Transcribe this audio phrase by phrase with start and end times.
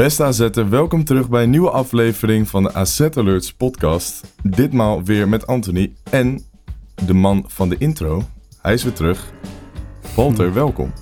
[0.00, 4.34] Beste AZ'er, welkom terug bij een nieuwe aflevering van de AZ Alerts podcast.
[4.42, 6.42] Ditmaal weer met Anthony en
[7.06, 8.22] de man van de intro.
[8.62, 9.32] Hij is weer terug.
[10.16, 10.92] Walter, welkom.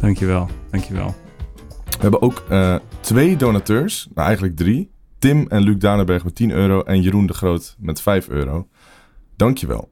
[0.00, 1.14] Dankjewel, dankjewel.
[1.84, 4.90] We hebben ook eh, twee donateurs, nou eigenlijk drie.
[5.18, 8.68] Tim en Luc Danenberg met 10 euro en Jeroen de Groot met 5 euro.
[9.36, 9.90] Dankjewel.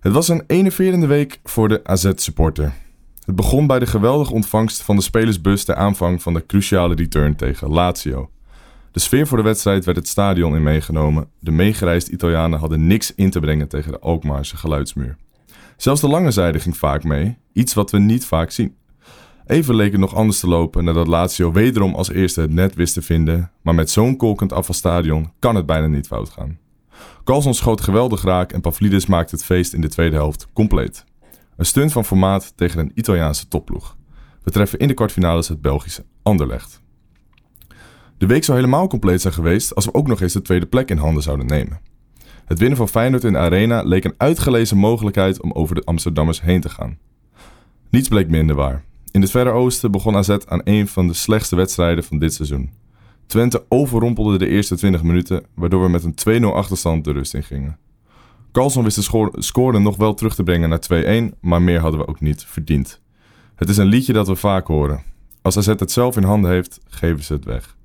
[0.00, 2.72] Het was een enerverende week voor de AZ-supporter.
[3.24, 7.36] Het begon bij de geweldige ontvangst van de spelersbus ter aanvang van de cruciale return
[7.36, 8.30] tegen Lazio.
[8.92, 11.28] De sfeer voor de wedstrijd werd het stadion in meegenomen.
[11.38, 15.16] De meegereisde Italianen hadden niks in te brengen tegen de Alkmaarse geluidsmuur.
[15.76, 18.74] Zelfs de lange zijde ging vaak mee, iets wat we niet vaak zien.
[19.46, 22.94] Even leek het nog anders te lopen nadat Lazio wederom als eerste het net wist
[22.94, 26.58] te vinden, maar met zo'n kolkend afvalstadion kan het bijna niet fout gaan.
[27.24, 31.04] Carlson schoot geweldig raak en Pavlidis maakte het feest in de tweede helft compleet.
[31.56, 33.96] Een stunt van formaat tegen een Italiaanse topploeg.
[34.42, 36.82] We treffen in de kwartfinales het Belgische Anderlecht.
[38.18, 40.90] De week zou helemaal compleet zijn geweest als we ook nog eens de tweede plek
[40.90, 41.80] in handen zouden nemen.
[42.44, 46.40] Het winnen van Feyenoord in de Arena leek een uitgelezen mogelijkheid om over de Amsterdammers
[46.40, 46.98] heen te gaan.
[47.90, 48.84] Niets bleek minder waar.
[49.10, 52.70] In het Verre Oosten begon AZ aan een van de slechtste wedstrijden van dit seizoen.
[53.26, 57.42] Twente overrompelde de eerste 20 minuten, waardoor we met een 2-0 achterstand de rust in
[57.42, 57.78] gingen.
[58.52, 62.06] Carlson wist de score- nog wel terug te brengen naar 2-1, maar meer hadden we
[62.06, 63.00] ook niet verdiend.
[63.54, 65.02] Het is een liedje dat we vaak horen.
[65.42, 67.76] Als AZ het zelf in handen heeft, geven ze het weg.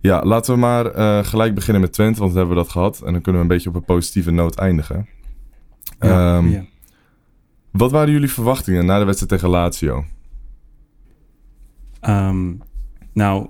[0.00, 3.00] Ja, laten we maar eh, gelijk beginnen met Twente, want dan hebben we dat gehad.
[3.02, 5.08] En dan kunnen we een beetje op een positieve noot eindigen.
[6.00, 6.64] Ja, Ehm, ja.
[7.70, 10.04] Wat waren jullie verwachtingen na de wedstrijd tegen Lazio?
[12.00, 12.52] Ehm,
[13.12, 13.48] nou,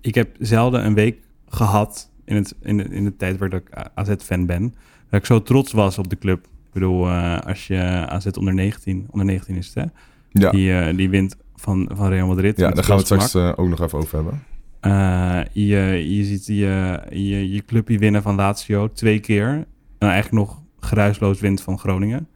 [0.00, 1.18] ik heb zelden een week
[1.48, 4.74] gehad in, het, in, de, in de tijd waar ik AZ-fan ben,
[5.12, 6.44] dat ik zo trots was op de club.
[6.44, 7.76] Ik bedoel, eh, als je
[8.08, 9.84] AZ onder 19, onder 19 is het, hè?
[10.30, 12.58] Ja, Die, eh, die wint van, van Real Madrid.
[12.58, 14.42] ja daar gaan we het straks eh, ook nog even over hebben.
[15.52, 19.48] Je, je ziet je, je, je clubje winnen van Lazio twee keer.
[19.98, 22.28] En eigenlijk nog geruisloos wint van Groningen.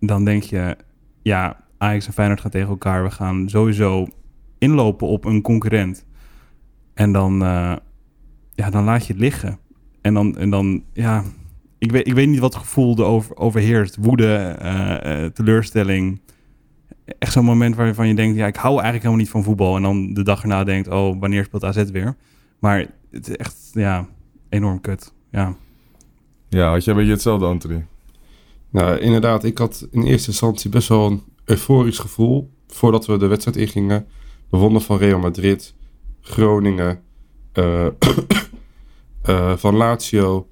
[0.00, 0.76] Dan denk je,
[1.22, 3.02] ja, Ajax en Feyenoord gaan tegen elkaar.
[3.02, 4.06] We gaan sowieso
[4.58, 6.04] inlopen op een concurrent.
[6.94, 7.38] En dan,
[8.54, 9.58] ja, dan laat je het liggen.
[10.06, 11.24] En dan, en dan ja,
[11.78, 13.96] ik weet, ik weet niet wat het gevoel erover overheerst.
[13.96, 16.20] Woede, eh, eh, teleurstelling.
[17.18, 19.76] Echt zo'n moment waarvan je denkt, ja, ik hou eigenlijk helemaal niet van voetbal.
[19.76, 22.16] En dan de dag erna denkt, oh, wanneer speelt AZ weer?
[22.58, 24.08] Maar het is echt, ja,
[24.48, 25.12] enorm kut.
[25.30, 25.56] Ja,
[26.48, 27.86] Ja, had jij een beetje hetzelfde, Anthony?
[28.70, 33.26] Nou, inderdaad, ik had in eerste instantie best wel een euforisch gevoel voordat we de
[33.26, 34.06] wedstrijd ingingen.
[34.50, 35.74] We wonnen van Real Madrid,
[36.20, 37.00] Groningen,
[37.52, 37.86] eh,
[39.26, 40.48] eh, van Lazio.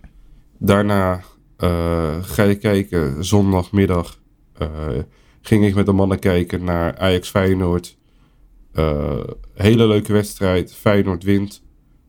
[0.58, 1.20] Daarna
[1.56, 4.20] eh, ga je kijken, zondagmiddag
[4.52, 4.68] eh,
[5.40, 7.98] ging ik met de mannen kijken naar Ajax Feyenoord.
[9.54, 11.62] Hele leuke wedstrijd, Feyenoord wint.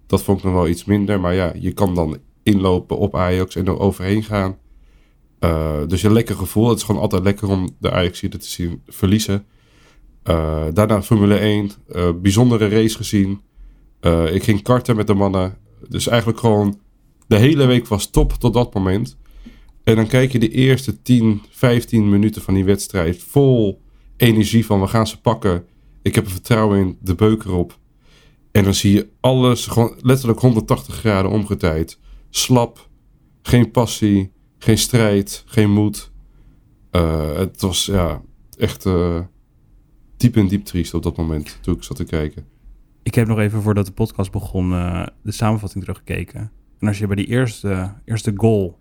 [0.07, 3.55] Dat vond ik nog wel iets minder, maar ja, je kan dan inlopen op Ajax
[3.55, 4.57] en er overheen gaan.
[5.87, 6.69] Dus een lekker gevoel.
[6.69, 9.45] Het is gewoon altijd lekker om de ajax te zien verliezen.
[10.73, 11.71] Daarna Formule 1.
[11.95, 13.41] Uh, bijzondere race gezien.
[14.31, 15.57] Ik ging karten met de mannen.
[15.89, 16.79] Dus eigenlijk gewoon
[17.27, 19.17] de hele week was top tot dat moment.
[19.83, 23.81] En dan kijk je de eerste 10, 15 minuten van die wedstrijd vol
[24.17, 25.65] energie van we gaan ze pakken.
[26.01, 27.79] Ik heb er vertrouwen in, de beuker op.
[28.51, 31.99] En dan zie je alles gewoon letterlijk 180 graden omgedraaid.
[32.29, 32.89] Slap,
[33.41, 36.11] geen passie, geen strijd, geen moed.
[36.91, 38.21] Uh, het was ja,
[38.57, 39.19] echt uh,
[40.17, 42.45] diep en diep triest op dat moment toen ik zat te kijken.
[43.05, 46.51] Ik heb nog even voordat de podcast begon eh, de samenvatting teruggekeken.
[46.79, 48.79] En als je bij die eerste, eerste goal,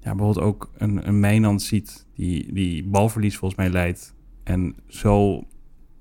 [0.00, 5.44] ja, bijvoorbeeld ook een, een Mijnand ziet die, die balverlies volgens mij leidt en zo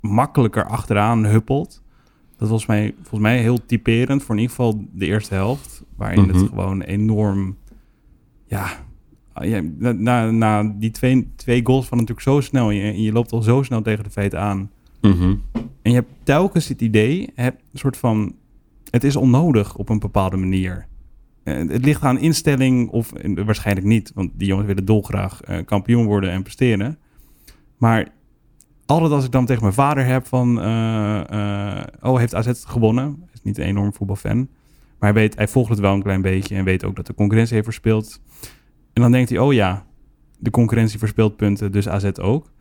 [0.02, 1.84] makkelijker achteraan huppelt.
[2.38, 5.84] Dat was mij, volgens mij heel typerend voor in ieder geval de eerste helft.
[5.96, 6.38] Waarin Mhm.
[6.38, 7.58] het gewoon enorm...
[8.48, 8.68] Ja,
[9.42, 12.70] ja na, na, die twee, twee goals van natuurlijk zo snel.
[12.70, 14.72] Je, je loopt al zo snel tegen de feiten aan.
[15.10, 15.36] Mhm.
[15.82, 18.36] En je hebt telkens het idee, een soort van...
[18.90, 20.88] Het is onnodig op een bepaalde manier.
[21.44, 24.12] Eh, het ligt aan instelling of eh, waarschijnlijk niet.
[24.14, 26.98] Want die jongens willen dolgraag eh, kampioen worden en presteren.
[27.78, 28.08] Maar
[28.86, 30.58] altijd als ik dan tegen mijn vader heb van...
[32.02, 33.24] oh, heeft AZ gewonnen?
[33.46, 34.38] niet een enorm voetbalfan.
[35.00, 37.14] Maar hij, weet, hij volgt het wel een klein beetje en weet ook dat de
[37.14, 38.22] concurrentie heeft verspeeld.
[38.94, 39.86] En dan denkt hij, oh ja,
[40.40, 42.52] de concurrentie verspeelt punten, dus AZ ook.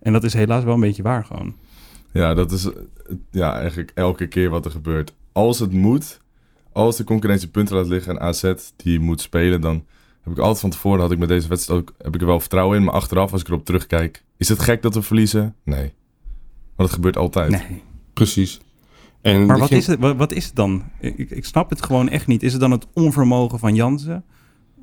[0.00, 1.54] En dat is helaas wel een beetje waar gewoon.
[2.12, 2.68] Ja, dat is
[3.30, 5.14] ja, eigenlijk elke keer wat er gebeurt.
[5.32, 6.20] Als het moet,
[6.72, 9.84] als de concurrentie punten laat liggen en AZ die moet spelen, dan
[10.22, 12.40] heb ik altijd van tevoren, had ik met deze wedstrijd ook, heb ik er wel
[12.40, 12.84] vertrouwen in.
[12.84, 15.54] Maar achteraf, als ik erop terugkijk, is het gek dat we verliezen?
[15.64, 15.92] Nee.
[16.76, 17.50] Want het gebeurt altijd.
[17.50, 17.82] Nee.
[18.12, 18.60] Precies.
[19.20, 20.82] En Maar wat is, het, wat, wat is het dan?
[21.00, 22.42] Ik, ik snap het gewoon echt niet.
[22.42, 24.24] Is het dan het onvermogen van Jansen?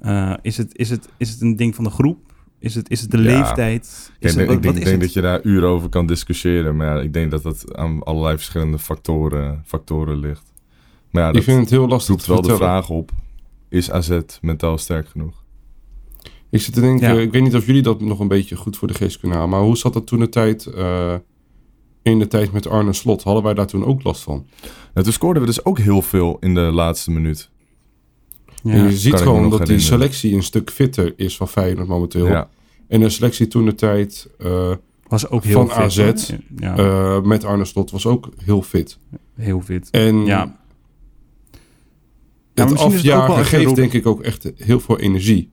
[0.02, 2.29] Eh, is, het, is, het, is het een ding van de groep?
[2.60, 3.24] Is het, is het de Ja.
[3.24, 4.12] leeftijd?
[4.20, 5.00] Ik denk, het, ik wat, denk, wat is denk het?
[5.02, 6.76] dat je daar uren over kan discussiëren.
[6.76, 10.54] Maar ja, ik denk dat dat aan allerlei verschillende factoren, factoren ligt.
[11.12, 13.12] Maar ja, ik dat vind het heel lastig roept te wel de vraag op.
[13.70, 15.44] Is AZ mentaal sterk genoeg?
[16.50, 17.22] Ik zit te denken, Ja.
[17.22, 19.52] ik weet niet of jullie dat nog een beetje goed voor de geest kunnen halen.
[19.54, 21.16] Maar hoe zat dat toen de tijd, eh,
[22.04, 23.24] in de tijd met Arne Slot?
[23.24, 24.46] Hadden wij daar toen ook last van?
[24.94, 27.50] Nou, toen scoorden we dus ook heel veel in de laatste minuut.
[28.64, 28.74] Ja.
[28.74, 32.28] en je ziet gewoon dat die selectie een stuk fitter is van Feyenoord momenteel.
[32.28, 32.50] Ja.
[32.88, 34.72] En de selectie toen de tijd eh,
[35.08, 36.32] was ook heel van fit, AZ.
[36.58, 38.98] Ja, eh, met Arne Slot was ook heel fit.
[39.36, 39.90] heel fit.
[39.90, 40.58] En Ja,
[42.54, 45.52] het wel afjagen geeft denk ik ook echt heel veel energie.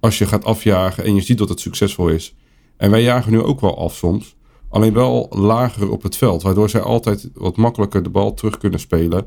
[0.00, 2.36] Als je gaat afjagen en je ziet dat het succesvol is.
[2.76, 4.36] En wij jagen nu ook wel af soms.
[4.68, 6.42] Alleen wel lager op het veld.
[6.42, 9.26] Waardoor zij altijd wat makkelijker de bal terug kunnen spelen.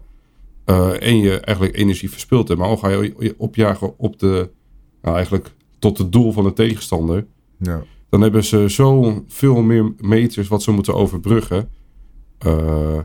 [0.66, 2.48] Eh, en je eigenlijk energie verspilt.
[2.48, 2.60] hebt.
[2.60, 4.50] Maar al ga je opjagen op de...
[5.02, 7.26] Nou eigenlijk tot het doel van de tegenstander.
[7.58, 7.84] Ja.
[8.10, 11.70] Dan hebben ze zo veel meer meters wat ze moeten overbruggen.
[12.38, 13.00] Eh,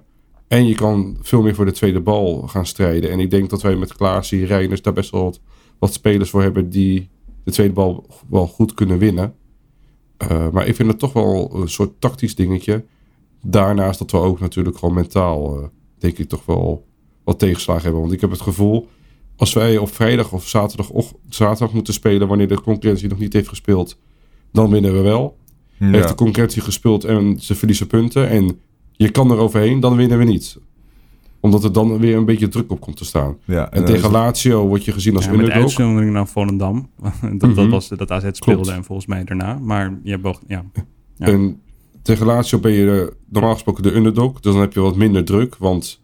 [0.48, 3.10] en je kan veel meer voor de tweede bal gaan strijden.
[3.10, 5.40] En ik denk dat wij met Klaasie, Reiners daar best wel wat,
[5.78, 7.08] wat spelers voor hebben die
[7.44, 9.34] de tweede bal wel goed kunnen winnen.
[10.16, 12.84] Eh, maar ik vind het toch wel een soort tactisch dingetje.
[13.42, 16.87] Daarnaast dat we ook natuurlijk gewoon mentaal, denk ik, toch wel
[17.28, 18.00] wat tegenslagen hebben.
[18.00, 18.88] Want ik heb het gevoel,
[19.36, 23.32] als wij op vrijdag of zaterdag, och, zaterdag moeten spelen wanneer de concurrentie nog niet
[23.32, 23.98] heeft gespeeld,
[24.52, 25.36] dan winnen we wel.
[25.78, 28.58] Heeft de concurrentie gespeeld en ze verliezen punten en
[28.92, 30.58] je kan er overheen, dan winnen we niet.
[31.40, 33.36] Omdat er dan weer een beetje druk op komt te staan.
[33.44, 35.62] Ja, En dan tegen Lazio word je gezien als ja, met underdog.
[35.62, 36.90] uitzondering naar Volendam.
[37.22, 37.68] dat, dat Mhm.
[37.68, 38.76] was dat AZ speelde Klopt.
[38.76, 39.58] en volgens mij daarna.
[39.58, 40.64] Maar je hebt ja.
[41.16, 41.26] Ja.
[41.26, 41.60] En
[42.02, 44.40] tegen Lazio ben je eh, normaal gesproken de underdog.
[44.40, 45.56] Dus dan heb je wat minder druk.
[45.56, 46.00] Want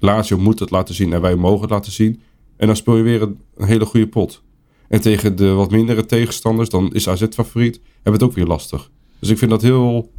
[0.00, 2.20] Lazio moet het laten zien en wij mogen het laten zien.
[2.56, 4.42] En dan speel je weer een, een hele goede pot.
[4.88, 7.74] En tegen de wat mindere tegenstanders, dan is AZ favoriet.
[7.84, 8.90] Hebben we het ook weer lastig.
[9.18, 10.10] Dus ik vind dat heel...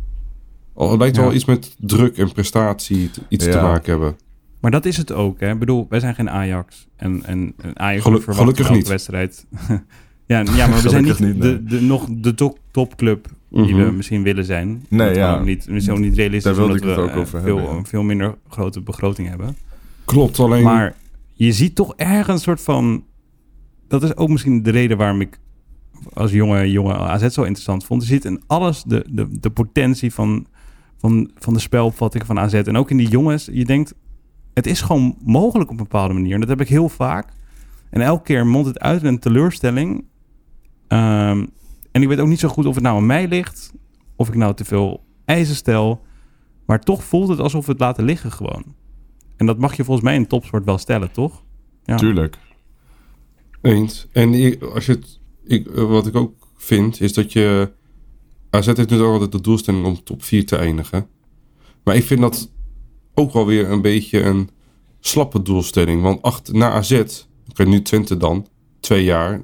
[0.75, 1.21] Het lijkt Ja.
[1.21, 4.15] wel iets met druk en prestatie te- iets te maken hebben.
[4.59, 5.39] Maar dat is het ook.
[5.39, 5.51] Hè?
[5.51, 6.87] Ik bedoel, wij zijn geen Ajax.
[6.95, 8.87] En, en, en Ajax Gelu- verwacht gelukkig niet.
[8.87, 9.45] wedstrijd.
[10.25, 13.85] ja, ja, maar we zijn niet, de, de, nog de top, topclub die Mhm.
[13.85, 14.85] we misschien willen zijn.
[14.89, 15.43] Nee, Dat ja.
[15.43, 17.57] Niet, we zijn ook niet realistisch Daar wilde ik het we ook eh, over veel,
[17.57, 17.83] hebben, ja.
[17.83, 19.55] veel minder grote begroting hebben.
[20.11, 20.63] Klopt, alleen...
[20.63, 20.95] Maar
[21.33, 23.03] je ziet toch ergens een soort van...
[23.87, 25.39] Dat is ook misschien de reden waarom ik
[26.13, 28.01] als jonge, jonge AZ zo interessant vond.
[28.01, 30.45] Je ziet in alles de, de, de potentie van,
[30.97, 32.53] van, van de spelopvatting van AZ.
[32.53, 33.93] En ook in die jongens, je denkt...
[34.53, 36.33] Het is gewoon mogelijk op een bepaalde manier.
[36.33, 37.33] En dat heb ik heel vaak.
[37.89, 40.05] En elke keer mondt het uit in een teleurstelling.
[40.87, 41.45] Ehm,
[41.91, 43.73] en ik weet ook niet zo goed of het nou aan mij ligt...
[44.15, 46.01] of ik nou te veel eisen stel...
[46.65, 48.63] Maar toch voelt het alsof we het laten liggen gewoon.
[49.41, 51.43] En dat mag je volgens mij in topsport wel stellen, toch?
[51.83, 51.95] Ja.
[51.95, 52.37] Tuurlijk.
[53.61, 54.07] Eens.
[54.11, 57.71] En als je het, ik, eh, wat ik ook vind, is dat je...
[58.49, 61.07] AZ heeft natuurlijk altijd de doelstelling om top 4 te eindigen.
[61.83, 62.51] Maar ik vind dat
[63.13, 64.49] ook wel weer een beetje een
[64.99, 66.01] slappe doelstelling.
[66.01, 67.01] Want achter, na AZ,
[67.49, 68.47] oké, nu Twente dan,
[68.79, 69.41] twee jaar...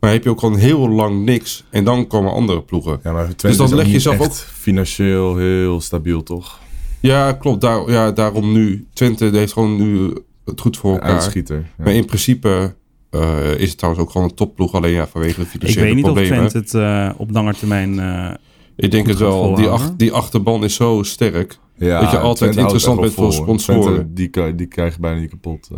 [0.00, 1.64] Maar heb je ook al heel lang niks.
[1.70, 3.00] En dan komen andere ploegen.
[3.02, 6.60] Ja, maar Twente Dus dan leg je zelf ook- financieel heel stabiel, toch?
[7.00, 7.60] Ja, klopt.
[7.60, 8.86] Daar, ja, daarom nu.
[8.92, 10.12] Twente heeft gewoon nu
[10.44, 11.10] het goed voor elkaar.
[11.10, 11.56] Uitschieter.
[11.56, 11.84] Ja.
[11.84, 12.74] Maar in principe
[13.10, 14.74] eh, is het trouwens ook gewoon een topploeg.
[14.74, 16.44] Alleen ja, vanwege de Ik financiële weet niet problemen.
[16.44, 17.98] of Twente het eh, op lange termijn...
[18.00, 18.30] eh,
[18.76, 19.54] Ik denk het wel.
[19.54, 21.58] Die, ach- die achterban is zo sterk.
[21.78, 23.82] Ja, dat je altijd Twente interessant bent voor sponsoren.
[23.82, 25.68] Twente, die, die krijg je bijna niet kapot.
[25.72, 25.76] eh.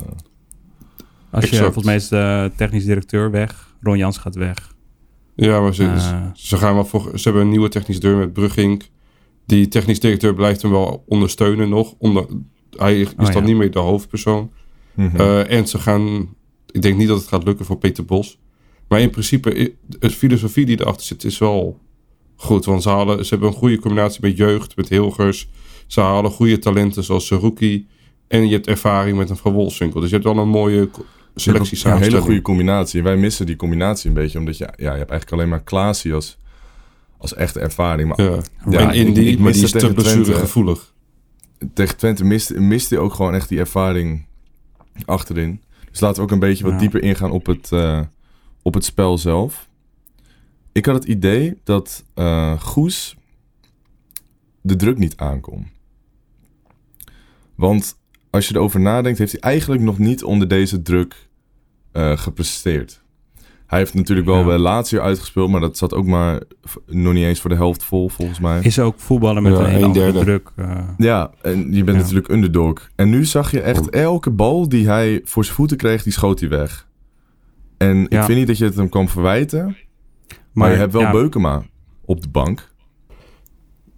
[1.31, 3.75] als je, volgens mij is de technisch directeur weg.
[3.81, 4.75] Ron Jans gaat weg.
[5.35, 5.91] Ja, maar ze,
[6.35, 8.89] ze, gaan wel voor, ze hebben een nieuwe technisch directeur met Brugink.
[9.49, 11.95] Die technisch directeur blijft hem wel ondersteunen nog.
[11.99, 12.27] Onder,
[12.77, 13.41] hij is Oh, dan ja.
[13.41, 14.51] niet meer de hoofdpersoon.
[14.97, 16.35] Eh, en ze gaan...
[16.71, 18.39] Ik denk niet dat het gaat lukken voor Peter Bos.
[18.89, 21.79] Maar in principe, de filosofie die erachter zit, is wel
[22.37, 22.65] goed.
[22.65, 25.49] Want ze, halen, ze hebben een goede combinatie met jeugd, met Hilgers.
[25.87, 27.87] Ze halen goede talenten zoals Seruki.
[28.27, 30.01] En je hebt ervaring met een Van Wolfswinkel.
[30.01, 30.89] Dus je hebt wel een mooie
[31.35, 32.99] selectie Ja, een hele goede combinatie.
[32.99, 35.63] En wij missen die combinatie een beetje, omdat je, ja, je hebt eigenlijk alleen maar
[35.63, 36.39] Klaasie als,
[37.19, 38.09] als echte ervaring.
[38.09, 38.39] Maar Ja.
[38.71, 40.95] Ja, en Indy, ik maar die is te blessuregevoelig.
[41.75, 44.27] tegen Twente miste, miste hij ook gewoon echt die ervaring
[45.05, 45.63] achterin.
[45.91, 46.79] Dus laten we ook een beetje wat Ja.
[46.79, 48.01] dieper ingaan op het, eh,
[48.63, 49.69] op het spel zelf.
[50.73, 53.17] Ik had het idee dat eh, Goes
[54.61, 55.67] de druk niet aankon.
[57.55, 57.97] Want
[58.31, 61.29] als je erover nadenkt, heeft hij eigenlijk nog niet onder deze druk
[61.93, 63.03] eh, gepresteerd.
[63.69, 64.45] Hij heeft natuurlijk wel Ja.
[64.45, 66.43] bij Lazio uitgespeeld, maar dat zat ook maar
[66.87, 68.61] nog niet eens voor de helft vol, volgens mij.
[68.63, 70.19] Is ook voetballen met Ja, een hele een derde.
[70.21, 70.51] druk.
[70.57, 72.03] eh, Ja, en je bent Ja.
[72.03, 72.89] natuurlijk underdog.
[72.97, 76.41] En nu zag je echt elke bal die hij voor zijn voeten kreeg, die schoot
[76.41, 76.89] hij weg.
[77.77, 79.77] En ik vind niet dat je het hem kan verwijten,
[80.53, 81.63] maar, je hebt wel ja, Beukema
[82.05, 82.73] op de bank.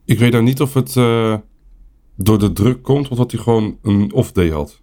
[0.05, 1.35] Ik weet nou niet of het eh,
[2.17, 4.81] door de druk komt, of dat hij gewoon een off-day had.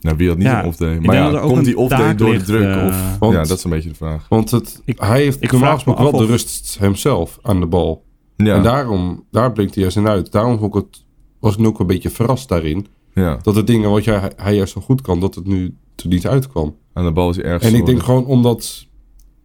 [0.00, 0.98] Nou, wie had niet Ja, een off-day?
[1.00, 2.76] Maar ja, komt die off-day door de druk?
[2.76, 3.18] eh, of...
[3.18, 4.26] want- ja, dat is een beetje de vraag.
[4.28, 8.04] Want het, Ik- hij heeft ik normaal gesproken wel de rust hemzelf aan de bal.
[8.36, 10.32] Ja, En daarom, daar blinkt hij juist in uit.
[10.32, 11.04] Daarom vond ik het,
[11.40, 12.86] was ik nu ook een beetje verrast daarin.
[13.14, 16.08] ja, Dat de dingen wat jij, hij juist zo goed kan, dat het nu er
[16.08, 16.76] niet uitkwam.
[16.92, 18.86] aan de bal is hij erg En ik denk gewoon omdat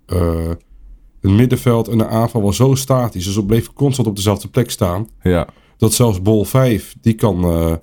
[0.06, 0.50] eh,
[1.22, 3.26] het middenveld en de aanval was zo statisch.
[3.26, 5.08] Dus het bleef constant op dezelfde plek staan.
[5.22, 5.48] Ja,
[5.78, 7.74] Dat zelfs Bol 5, die kan, eh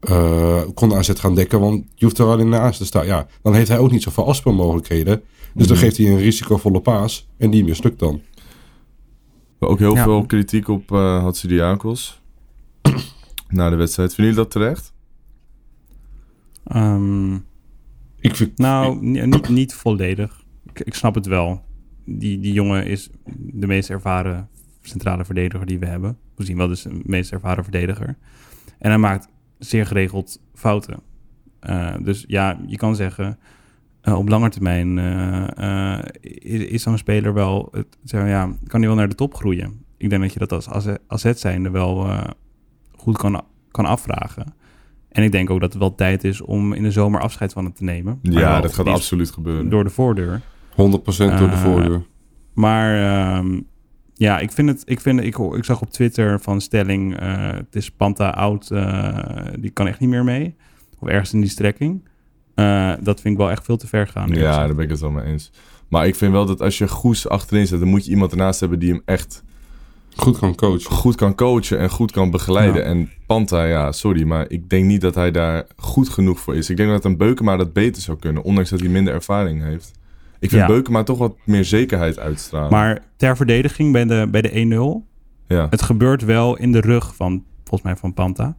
[0.00, 1.60] eh, kon aanzet gaan dekken.
[1.60, 3.06] Want je hoeft er alleen naast te staan.
[3.06, 5.22] Ja, dan heeft hij ook niet zoveel afspeelmogelijkheden.
[5.54, 5.84] Dus dan Mhm.
[5.86, 7.28] geeft hij een risicovolle paas.
[7.36, 8.20] En die mislukt dan.
[9.60, 10.02] ook heel Ja.
[10.02, 12.20] veel kritiek op eh Hatsidiakos.
[13.48, 14.14] Na de wedstrijd.
[14.14, 14.92] Vinden jullie dat terecht?
[16.64, 17.34] ehm,
[18.20, 20.44] Ik vind, nou, ni- niet, niet volledig.
[20.66, 21.62] Ik, ik snap het wel.
[22.04, 24.48] Die, die jongen is de meest ervaren
[24.82, 26.18] centrale verdediger die we hebben.
[26.36, 28.16] We zien wel dus de meest ervaren verdediger.
[28.78, 31.00] En hij maakt zeer geregeld fouten.
[31.60, 33.38] Eh, dus ja, je kan zeggen,
[34.00, 38.88] eh, op lange termijn eh, is, is zo'n speler wel, het, zeg ja, kan hij
[38.88, 39.84] wel naar de top groeien.
[39.96, 42.10] Ik denk dat je dat als AZ zijnde wel
[42.96, 44.54] goed kan, kan afvragen.
[45.08, 47.64] En ik denk ook dat het wel tijd is om in de zomer afscheid van
[47.64, 48.18] het te nemen.
[48.22, 49.68] Maar Ja, dat gaat absoluut gebeuren.
[49.68, 50.40] Door de voordeur.
[50.70, 52.02] 100% door de voordeur.
[52.52, 53.02] Maar
[53.36, 53.60] ehm,
[54.18, 54.82] ja, ik vind het.
[54.84, 57.18] Ik, vind, ik, ik zag op Twitter van stelling.
[57.18, 58.70] eh, het is Panta oud.
[58.70, 59.18] eh,
[59.58, 60.54] die kan echt niet meer mee.
[60.98, 62.08] Of ergens in die strekking.
[62.54, 64.28] Eh, dat vind ik wel echt veel te ver gaan.
[64.28, 65.50] Ja, daar ben ik het wel mee eens.
[65.88, 68.60] Maar ik vind wel dat als je Goes achterin zet, dan moet je iemand ernaast
[68.60, 69.42] hebben die hem echt
[70.16, 70.90] Goed kan coachen.
[70.90, 72.82] goed kan coachen en goed kan begeleiden.
[72.82, 72.88] Ja.
[72.88, 76.70] En Panta, ja, sorry, maar ik denk niet dat hij daar goed genoeg voor is.
[76.70, 79.90] Ik denk dat een Beukema dat beter zou kunnen, ondanks dat hij minder ervaring heeft.
[80.40, 80.66] Ik vind Ja.
[80.66, 82.70] Beukema toch wat meer zekerheid uitstralen.
[82.70, 85.06] Maar ter verdediging bij de, bij de 1-0.
[85.46, 85.66] ja.
[85.70, 88.56] Het gebeurt wel in de rug van, volgens mij, van Panta.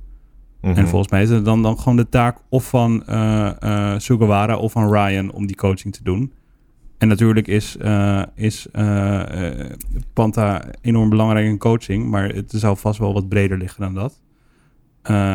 [0.62, 0.78] Mhm.
[0.78, 4.58] En volgens mij is het dan, dan gewoon de taak of van eh eh, Sugawara
[4.58, 6.34] of van Ryan om die coaching te doen.
[6.98, 8.68] En natuurlijk is, eh, is
[10.14, 14.22] Panta enorm belangrijk in coaching, maar het zou vast wel wat breder liggen dan dat.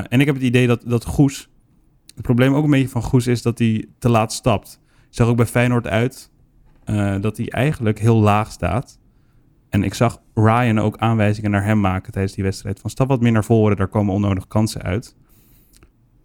[0.09, 1.49] En ik heb het idee dat, dat Goes,
[2.15, 4.81] het probleem ook een beetje van Goes is dat hij te laat stapt.
[5.09, 6.31] Ik zag ook bij Feyenoord uit
[6.85, 8.99] eh, dat hij eigenlijk heel laag staat.
[9.69, 12.81] En ik zag Ryan ook aanwijzingen naar hem maken tijdens die wedstrijd.
[12.81, 15.17] Van stap wat meer naar voren, daar komen onnodig kansen uit.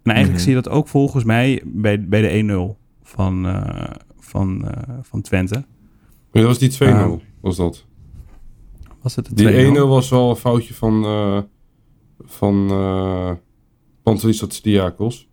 [0.02, 0.38] En eigenlijk Mhm.
[0.38, 5.20] zie je dat ook volgens mij bij, bij de 1-0 van, eh, van, eh, van
[5.20, 5.54] Twente.
[5.54, 7.20] Maar dat was die 2-0, Ah.
[7.40, 7.86] was dat.
[9.02, 9.66] Was het de Die 2-0?
[9.66, 11.04] 1-0 was wel een foutje van,
[12.18, 13.30] van uh,
[14.02, 15.28] Pantelis Diakos.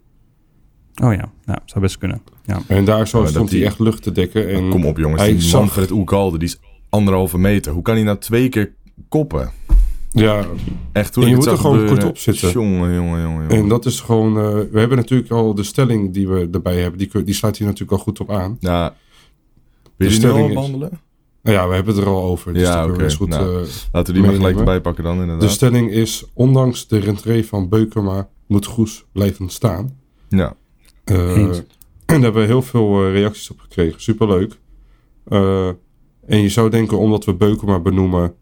[1.04, 2.22] Oh ja, nou, zou best kunnen.
[2.46, 2.62] Ja.
[2.68, 4.50] En daar zo stond hij die- echt lucht te dekken.
[4.50, 7.72] En Kom op jongens, hij die zag- Manfred Oegalde, die is anderhalve meter.
[7.74, 8.74] Hoe kan hij nou twee keer
[9.10, 9.52] koppen?
[10.12, 10.46] Ja,
[10.92, 12.52] Echt, toen je het moet er gewoon kort op zitten.
[12.52, 13.50] Jongen, jongen, jongen.
[13.50, 14.38] en dat is gewoon...
[14.38, 16.98] eh, we hebben natuurlijk al de stelling die we erbij hebben.
[17.00, 18.58] Die, die sluit hier natuurlijk al goed op aan.
[18.60, 18.96] Ja.
[19.96, 20.70] Wil De je die nu al is-?
[21.42, 22.54] Nou ja, we hebben het er al over.
[22.54, 23.12] Dus Ja, oké.
[23.16, 25.50] goed, Nou, eh, Laten we die maar gelijk erbij pakken dan, de inderdaad.
[25.52, 29.98] stelling is, ondanks de rentree van Beukema moet Goes blijven staan.
[30.30, 30.56] ja.
[31.08, 31.48] Eh, en
[32.06, 34.02] daar hebben we heel veel eh, reacties op gekregen.
[34.02, 34.60] Superleuk.
[35.26, 35.68] Eh,
[36.26, 38.34] en je zou denken, omdat we Beukema benoemen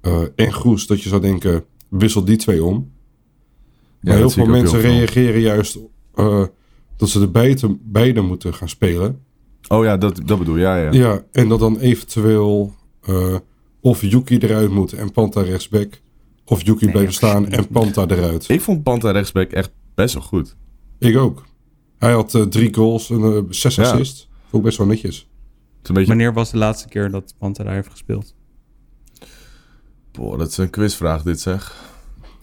[0.00, 2.90] eh, en Groes, dat je zou denken, wissel die twee om.
[4.00, 4.98] Maar dat heel veel mensen heel veel.
[4.98, 5.78] reageren juist
[6.96, 9.24] dat ze de beide, beide moeten gaan spelen.
[9.68, 10.92] Oh ja, dat, dat bedoel je, ja, ja.
[10.92, 11.24] Ja.
[11.32, 12.74] en dat dan eventueel
[13.80, 16.00] of Yuki eruit moet en Panta rechtsback.
[16.44, 18.48] Of Yuki Nee, blijft staan en Panta eruit.
[18.48, 20.56] Ik vond Panta rechtsback echt best wel goed.
[20.98, 21.44] Ik ook.
[22.02, 23.82] Hij had eh, drie goals en eh, zes Ja.
[23.82, 24.28] assists.
[24.40, 25.16] Vond ik best wel netjes.
[25.16, 25.26] Het
[25.82, 26.08] is een beetje...
[26.08, 28.34] Wanneer was de laatste keer dat Panta daar heeft gespeeld?
[30.12, 31.90] Boah, dat is een quizvraag dit zeg.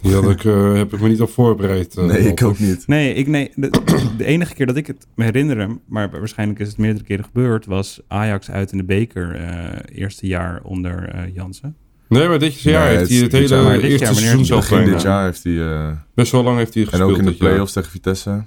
[0.01, 1.95] Die had ik, eh, heb ik me niet op voorbereid.
[1.95, 2.87] nee, ik ook niet.
[2.87, 3.69] Nee, ik, nee de,
[4.17, 7.65] de enige keer dat ik het me herinner, maar waarschijnlijk is het meerdere keren gebeurd,
[7.65, 11.75] was Ajax uit in de beker, eh, eerste jaar onder eh, Jansen.
[12.07, 13.63] Nee, maar dit jaar Nee, heeft het hij het hele jaar.
[13.63, 15.71] Maar dit eerste jaar, wanneer seizoen zelf Begin dit jaar heeft hij...
[15.71, 17.11] eh, Best wel lang heeft hij en gespeeld.
[17.11, 18.43] ook in de play-offs tegen Vitesse.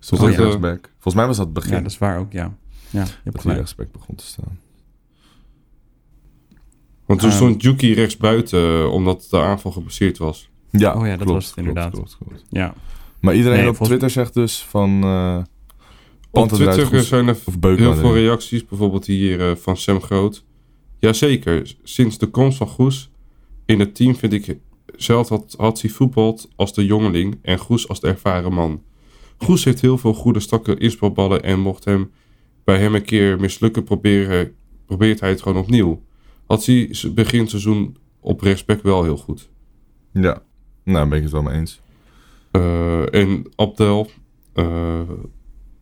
[0.00, 0.40] Stond Oh, ook ja.
[0.42, 0.90] rechtsback.
[0.92, 1.72] Volgens mij was dat het begin.
[1.72, 2.56] Ja, dat is waar ook, ja.
[2.90, 4.58] Ja, je hebt dat hij rechtsback begon te staan.
[7.06, 7.38] Want toen Ehm.
[7.38, 10.50] stond Yuki rechts buiten, eh, omdat de aanval gebaseerd was.
[10.70, 11.92] Ja, Oh ja, dat klopt, was het klopt, inderdaad.
[11.92, 12.44] klopt, klopt.
[12.48, 12.74] Ja.
[13.20, 15.02] Maar iedereen Nee, op volgens- Twitter zegt dus van...
[15.02, 15.42] eh
[16.30, 18.12] Op Twitter zijn er of heel veel erin.
[18.24, 20.44] reacties, bijvoorbeeld hier eh, van Sam Groot.
[20.98, 23.10] Jazeker, sinds de komst van Goes
[23.66, 24.58] in het team vind ik
[24.96, 28.82] zelf had, had hij voetbald als de jongeling en Goes als de ervaren man.
[29.44, 32.10] Goes heeft heel veel goede strakke inspelballen en mocht hem
[32.64, 34.54] bij hem een keer mislukken proberen,
[34.86, 36.02] probeert hij het gewoon opnieuw.
[36.46, 39.50] Had hij begin seizoen op rechtsback wel heel goed.
[40.12, 40.42] Ja,
[40.84, 41.80] nou ben ik het wel mee eens.
[42.50, 44.10] Eh, en Abdel,
[44.52, 45.00] eh,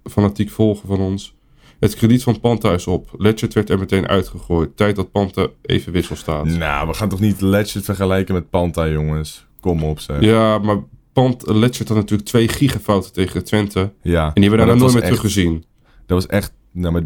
[0.05, 1.37] fanatiek volger van ons.
[1.79, 3.15] Het krediet van Panta is op.
[3.19, 4.77] Letchert werd er meteen uitgegooid.
[4.77, 6.45] Tijd dat Panta even wissel staat.
[6.45, 9.47] Nou, we gaan toch niet Legend vergelijken met Panta, jongens.
[9.61, 10.21] Kom op, zeg.
[10.21, 10.79] Ja, maar
[11.23, 13.93] Pant, Letchert had natuurlijk twee gigafouten tegen Twente.
[14.03, 15.65] Ja, En die hebben we daarna nooit meer teruggezien.
[16.07, 16.53] Dat was echt...
[16.73, 17.03] Nou, maar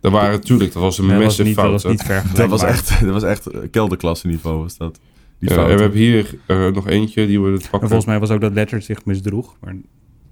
[0.00, 1.92] Dat waren natuurlijk, dat was een Nee, dat was massive niet, dat was fout.
[1.92, 4.94] niet ver dat was echt, dat was echt kelderklasse niveau, was dat.
[5.38, 5.76] Die Ja, en fouten.
[5.76, 7.88] we hebben hier eh, nog eentje die we het En pakken.
[7.88, 9.56] volgens mij was ook dat Ledger zich misdroeg.
[9.60, 9.76] Maar,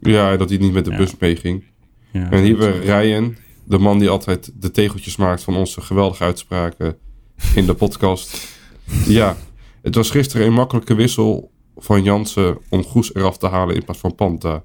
[0.00, 0.96] Ja, dat hij niet met de Ja.
[0.96, 1.64] bus meeging.
[2.12, 5.80] ja, En hier hebben we Ryan, de man die altijd de tegeltjes maakt van onze
[5.80, 6.96] geweldige uitspraken
[7.54, 8.48] in de podcast.
[9.08, 9.36] Ja,
[9.82, 14.00] het was gisteren een makkelijke wissel van Jansen om Goes eraf te halen in plaats
[14.00, 14.64] van Panta.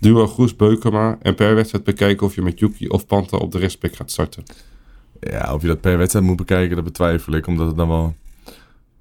[0.00, 3.58] Duo Goes Beukema en per wedstrijd bekijken of je met Yuki of Panta op de
[3.58, 4.42] respect gaat starten.
[5.20, 7.46] Ja, of je dat per wedstrijd moet bekijken, dat betwijfel ik.
[7.46, 8.14] Omdat het dan wel,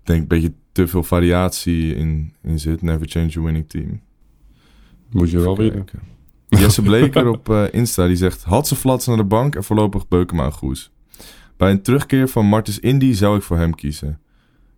[0.04, 2.82] denk een beetje te veel variatie in, in zit.
[2.82, 4.02] Never change your winning team.
[5.10, 5.72] Moet je wel Even weer.
[5.72, 6.00] kijken.
[6.50, 8.44] Jesse Bleker op eh, Insta, die zegt...
[8.44, 10.92] Had ze flats naar de bank en voorlopig Beukema en Goes.
[11.58, 14.20] Bij een terugkeer van Martens Indy zou ik voor hem kiezen.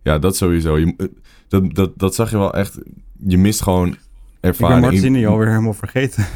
[0.02, 0.78] Ja, dat sowieso.
[0.78, 1.06] Je, eh,
[1.48, 2.78] dat, dat, dat zag je wel echt.
[3.26, 3.98] Je mist gewoon ik
[4.40, 4.80] ben ervaring.
[4.80, 6.26] Martini alweer helemaal vergeten.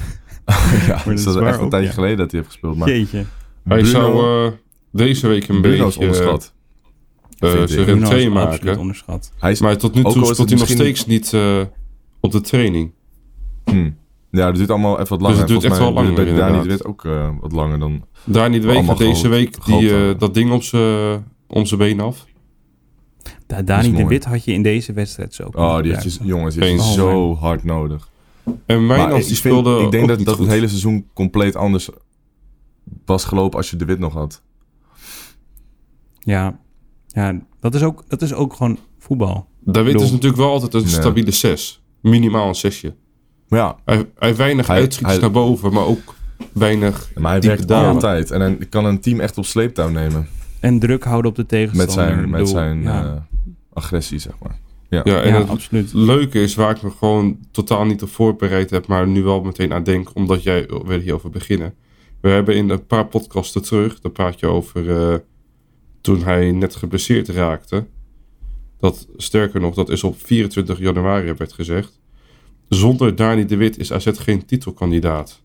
[0.87, 1.95] ja, dat is dat is waar echt een tijdje ja.
[1.95, 2.77] geleden dat hij heeft gespeeld.
[2.77, 3.25] Maar Jeetje.
[3.65, 4.53] Hij Bruno- zou eh,
[4.93, 6.53] deze week een beetje onderschat.
[7.39, 7.69] eh, vind ik.
[7.69, 8.79] zijn Bruno is rentree absoluut maken.
[8.81, 9.33] onderschat.
[9.39, 11.61] Hij is, Maar tot nu toe het hij nog misschien- steeds niet eh,
[12.21, 12.93] op de training.
[13.65, 13.91] hm.
[14.31, 15.39] Ja, dat duurt allemaal even wat langer.
[15.39, 16.67] het duurt echt wel langer, Dani de inderdaad.
[16.67, 18.05] Wit ook eh, wat langer dan...
[18.25, 20.63] Dani de Week deze week die, eh, dat ding op
[21.67, 22.25] zijn been af.
[23.57, 24.07] Da Dani de.
[24.07, 25.49] Wit had je in deze wedstrijd zo.
[25.53, 26.95] Oh, die had je, jongens, die Eens.
[26.95, 28.09] zo hard nodig.
[28.67, 31.89] En ik die vind- speelde Ik denk ook dat, dat het hele seizoen compleet anders
[33.05, 34.43] was gelopen als je de Wit nog had.
[36.19, 36.59] Ja,
[37.07, 39.47] ja dat, is ook, dat is ook gewoon voetbal.
[39.61, 40.91] David bedoel- is natuurlijk wel altijd een Nee.
[40.91, 41.83] stabiele 6.
[42.03, 42.83] Minimaal een 6.
[43.49, 46.15] Maar ja, Hij, hij heeft weinig Hij- uitschieters hij- naar boven, maar ook
[46.53, 47.11] weinig...
[47.15, 48.31] maar hij werkt daar altijd.
[48.31, 50.29] En hij kan een team echt op sleeptouw nemen.
[50.61, 51.95] En druk houden op de Met tegenstander.
[51.95, 53.13] zijn, Ik met zijn ja, eh,
[53.75, 54.59] agressie, zeg maar.
[54.89, 55.93] Ja, en ja, het absoluut.
[55.93, 59.73] leuke is waar ik me gewoon totaal niet op voorbereid heb, maar nu wel meteen
[59.73, 61.75] aan denk, omdat jij wil hierover beginnen.
[62.21, 65.19] We hebben in een paar podcasten terug, daar praat je over eh,
[66.01, 67.87] toen hij net geblesseerd raakte.
[68.79, 72.01] Dat, sterker nog, dat is op 24 januari werd gezegd.
[72.69, 75.43] Zonder Dani de Wit is AZ geen titelkandidaat.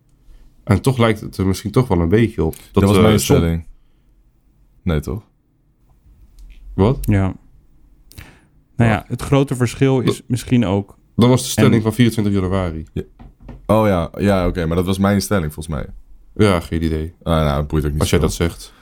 [0.63, 2.56] En toch lijkt het er misschien toch wel een beetje op.
[2.72, 3.65] Dat, was eh, mijn som- stelling.
[4.84, 5.24] Nee, toch?
[6.74, 6.98] Wat?
[7.02, 7.36] Ja.
[8.80, 10.98] Nou ja, het grote verschil is misschien ook...
[11.15, 12.86] Dat was de stelling En- van 24 januari.
[13.65, 14.65] Oh ja, ja oké.
[14.65, 15.86] maar dat was mijn stelling, volgens mij.
[16.48, 17.13] Ja, geen idee.
[17.24, 18.74] Ah, nou, dat boeit ook niet Als jij dat zegt.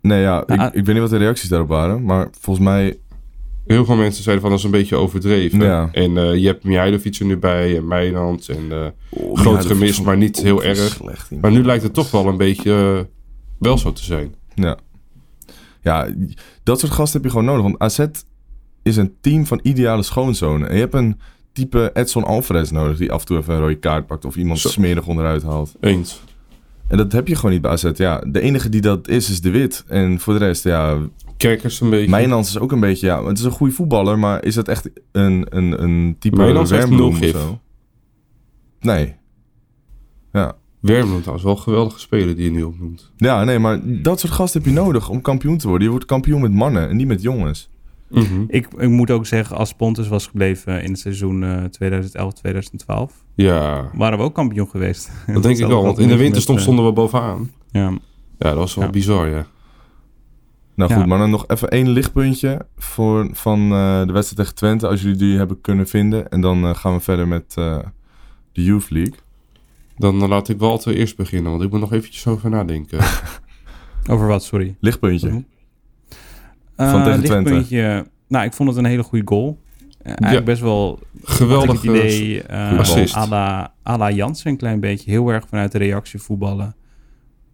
[0.00, 2.04] Nee, ja, Nou, ik, ik weet niet wat de reacties daarop waren.
[2.04, 2.98] Maar volgens mij...
[3.66, 5.60] Heel veel mensen zeiden van dat is een beetje overdreven.
[5.60, 5.88] Ja.
[5.92, 8.48] En eh, je hebt Mihailovic er nu bij en Mijnand.
[8.48, 10.78] En, eh, Oh, Groot ja, gemis, maar niet heel erg.
[10.78, 13.04] slecht maar nu lijkt het toch wel een beetje eh,
[13.58, 14.34] wel zo te zijn.
[14.54, 14.78] Ja.
[15.82, 16.08] Ja,
[16.62, 17.62] dat soort gasten heb je gewoon nodig.
[17.62, 18.06] Want AZ
[18.82, 20.68] is een team van ideale schoonzonen.
[20.68, 21.20] En je hebt een
[21.52, 22.98] type Edson Alvarez nodig...
[22.98, 24.24] die af en toe even een rode kaart pakt...
[24.24, 24.68] of iemand Zo.
[24.68, 25.74] smerig onderuit haalt.
[25.80, 26.22] Eens.
[26.88, 27.90] En dat heb je gewoon niet bij AZ.
[27.94, 29.84] Ja, de enige die dat is, is de Wit.
[29.88, 30.98] En voor de rest, ja...
[31.36, 32.10] Kerkers een beetje.
[32.10, 33.06] Mijnans is ook een beetje...
[33.06, 34.18] Ja, het is een goede voetballer...
[34.18, 37.36] maar is dat echt een, een, een type Mijnans heeft Wermbloem nul gif.
[38.80, 39.14] Nee.
[40.32, 40.56] Ja.
[40.80, 43.12] Wermland trouwens wel een geweldige speler die je nu opnoemt.
[43.16, 45.84] Ja, nee, maar dat soort gasten heb je nodig om kampioen te worden.
[45.84, 47.70] Je wordt kampioen met mannen en niet met jongens.
[48.12, 48.44] Mhm.
[48.48, 51.64] Ik, ik moet ook zeggen, als Pontus was gebleven in het seizoen eh
[53.10, 53.12] 2011-2012...
[53.34, 55.10] Ja, waren we ook kampioen geweest.
[55.32, 55.82] dat denk ik wel.
[55.82, 57.50] Want in de winterstop Met, eh, stonden we bovenaan.
[57.70, 57.90] Ja,
[58.38, 58.90] Ja, dat was wel Ja.
[58.90, 59.46] bizar, ja.
[60.74, 60.96] Nou Ja.
[60.96, 65.02] goed, maar dan nog even één lichtpuntje voor, van eh, de wedstrijd tegen Twente, als
[65.02, 66.28] jullie die hebben kunnen vinden.
[66.30, 67.78] En dan gaan we verder met eh,
[68.52, 69.14] de Youth League.
[69.96, 72.98] Dan laat ik Walter eerst beginnen, want ik moet nog eventjes over nadenken.
[74.10, 74.76] over wat, sorry.
[74.80, 75.44] Lichtpuntje.
[76.76, 77.50] Eh, Van tegen Twente.
[77.50, 79.58] lichtpuntje, Nou, ik vond het een hele goede goal.
[80.02, 80.42] eigenlijk Ja.
[80.42, 82.42] best wel Geweldig het idee.
[82.42, 83.16] eh assist.
[83.16, 85.10] à la, à la Jansen een klein beetje.
[85.10, 86.74] Heel erg vanuit de reactie voetballen.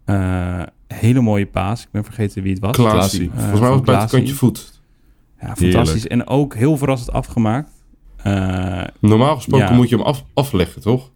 [0.04, 1.82] Eh, hele mooie paas.
[1.82, 2.76] Ik ben vergeten wie het was.
[2.76, 3.30] Klaasie.
[3.34, 4.34] Volgens mij was het buitenkantje Klaasie.
[4.34, 4.80] voet.
[5.40, 6.06] Ja, fantastisch.
[6.06, 7.70] En ook heel verrassend afgemaakt.
[8.22, 9.72] Eh, Normaal gesproken Ja.
[9.74, 11.10] moet je hem af, afleggen, toch?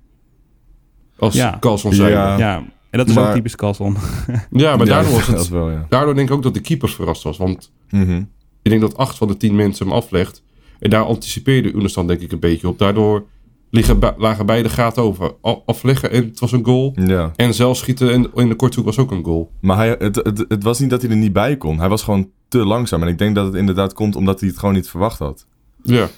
[1.19, 1.57] Als Ja.
[1.61, 2.11] Carlson zei.
[2.11, 2.63] Ja,
[2.93, 3.93] en dat is ook Maar- typisch Carlson.
[4.27, 5.87] maar Ja, daardoor, was het, wel, ja.
[5.89, 7.37] daardoor denk ik ook dat de keeper verrast was.
[7.37, 8.23] Want Mhm.
[8.63, 10.43] ik denk dat acht van de tien mensen hem aflegt.
[10.79, 12.79] En daar anticipeerde Unestan denk ik een beetje op.
[12.79, 13.25] Daardoor
[13.71, 15.35] liggen, lagen beide gaten over.
[15.67, 16.93] Afleggen en het was een goal.
[17.07, 17.33] Ja.
[17.37, 19.51] En zelf schieten in, in de korthoek was ook een goal.
[19.61, 21.79] Maar hij, het, het, het was niet dat hij er niet bij kon.
[21.79, 23.03] Hij was gewoon te langzaam.
[23.03, 25.47] En ik denk dat het inderdaad komt omdat hij het gewoon niet verwacht had.
[25.83, 26.09] Ja,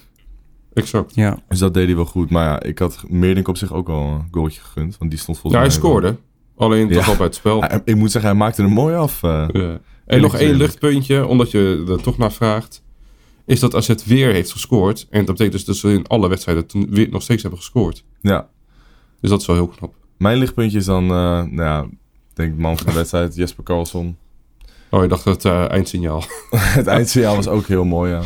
[0.73, 1.15] exact.
[1.15, 1.39] ja.
[1.49, 2.31] Dus dat deed hij wel goed.
[2.31, 4.99] Maar ja, ik had Meerdink op zich ook wel een goaltje gegund.
[4.99, 6.17] Want die stond Ja, volgens hij wel- scoorde.
[6.57, 7.11] Alleen toch Ja.
[7.11, 7.61] al bij het spel.
[7.63, 9.23] Hij- ik moet zeggen, hij maakte hem mooi af.
[9.23, 9.47] eh.
[9.53, 9.79] Ja.
[10.07, 12.83] En nog één luchtpuntje, omdat je er toch naar vraagt.
[13.47, 15.07] Is dat AZ weer heeft gescoord.
[15.11, 18.05] En dat betekent dus dat ze in alle wedstrijden toen weer nog steeds hebben gescoord.
[18.21, 18.49] Ja.
[19.21, 19.95] Dus dat is wel heel knap.
[20.19, 21.11] Mijn lichtpuntje is dan, eh,
[21.43, 21.81] nou ja,
[22.31, 24.17] ik denk man van de wedstrijd, Jesper Carlson.
[24.91, 26.25] Oh, je dacht het eh, eindsignaal.
[26.81, 28.21] het eindsignaal was ook heel mooi, ja.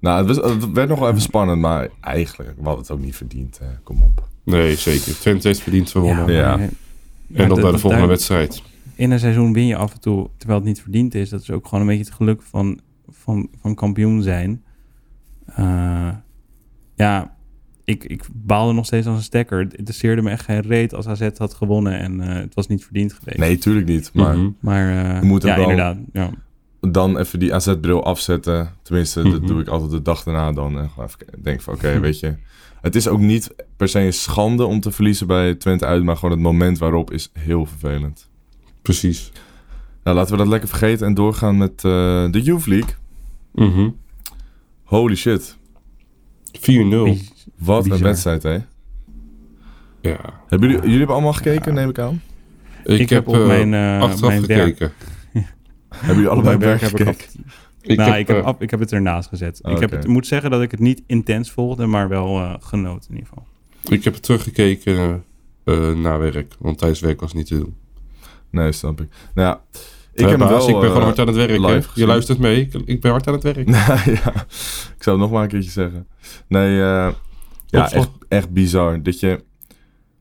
[0.00, 3.00] Nou, het, was, het werd nog wel even spannend, maar eigenlijk, we hadden het ook
[3.00, 3.58] niet verdiend.
[3.58, 3.66] Hè.
[3.82, 4.26] Kom op.
[4.44, 5.18] Nee, zeker.
[5.18, 6.32] Twente heeft verdiend gewonnen.
[6.32, 6.56] Ja.
[6.56, 6.68] maar-
[7.28, 8.62] en Ja, dan naar de volgende daar- wedstrijd.
[8.94, 11.28] in een seizoen win je af en toe, terwijl het niet verdiend is.
[11.28, 14.62] Dat is ook gewoon een beetje het geluk van, van, van kampioen zijn.
[15.46, 16.08] Eh,
[16.94, 17.36] ja,
[17.84, 19.58] ik, ik baalde nog steeds als een stekker.
[19.58, 22.84] Het interesseerde me echt geen reet als AZ had gewonnen en eh, het was niet
[22.84, 23.38] verdiend geweest.
[23.38, 24.10] Nee, tuurlijk niet.
[24.14, 24.50] Maar Mhm.
[24.60, 25.96] Maar eh, Je moet hem ja, wel- inderdaad.
[26.12, 26.30] Ja.
[26.80, 28.70] dan even die AZ-bril afzetten.
[28.82, 29.46] Tenminste, dat Mhm.
[29.46, 30.78] doe ik altijd de dag daarna dan.
[30.78, 32.34] En gewoon even denk van, oké, weet je.
[32.80, 36.04] Het is ook niet per se een schande om te verliezen bij Twente uit.
[36.04, 38.28] Maar gewoon het moment waarop is heel vervelend.
[38.82, 39.32] Precies.
[40.04, 42.94] Nou, laten we dat lekker vergeten en doorgaan met eh, de Youth League.
[43.54, 43.88] Mhm.
[44.84, 45.56] Holy shit.
[46.52, 46.60] 4-0.
[47.04, 48.58] Biz- Wat een wedstrijd, hè?
[50.00, 50.18] Ja.
[50.48, 52.22] Hebben jullie, jullie hebben allemaal gekeken, neem ik aan?
[52.84, 54.92] Ik, Ik, heb, op eh, mijn, eh achteraf mijn werk, gekeken.
[55.88, 57.44] Hebben jullie op allebei mijn werk werk heb ik gekeken?
[57.88, 59.60] Ik nou, heb, ik, heb, eh, ik heb het ernaast gezet.
[59.62, 63.10] Ik heb het, moet zeggen dat ik het niet intens volgde, maar wel eh, genoten
[63.10, 63.46] in ieder geval.
[63.88, 65.14] ik heb het teruggekeken eh,
[65.68, 66.54] eh, na werk.
[66.58, 67.76] Want tijdens werk was het niet te doen.
[68.50, 69.08] Nee, snap ik.
[69.34, 69.80] Nou ja,
[70.12, 71.50] ik heb baas, wel ik ben gewoon hard aan het werk.
[71.50, 71.80] hè?
[71.94, 72.60] Je luistert mee.
[72.60, 73.66] Ik, ik ben hard aan het werk.
[73.76, 74.32] Nou ja,
[74.96, 76.06] ik zou het nog maar een keertje zeggen.
[76.46, 77.08] Nee, eh,
[77.66, 79.02] ja, echt, echt bizar.
[79.02, 79.44] Dat je,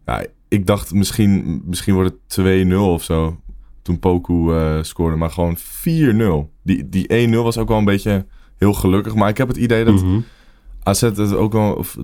[0.06, 3.40] ja, ik dacht misschien, misschien wordt het 2-0 of zo.
[3.88, 5.62] Toen Poku eh, scoorde, maar gewoon 4-0.
[6.64, 8.26] Die, die 1-0 was ook wel een beetje
[8.58, 9.16] heel gelukkig.
[9.16, 10.20] Maar ik heb het idee dat Mhm.
[10.84, 11.98] AZ het ook wel, of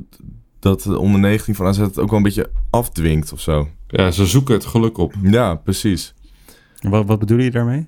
[0.59, 3.67] dat de onder 19 van AZ het ook wel een beetje afdwingt of zo.
[3.87, 5.13] Ja, ze zoeken het geluk op.
[5.21, 6.13] Ja, precies.
[6.81, 7.87] Wat, wat bedoel je daarmee?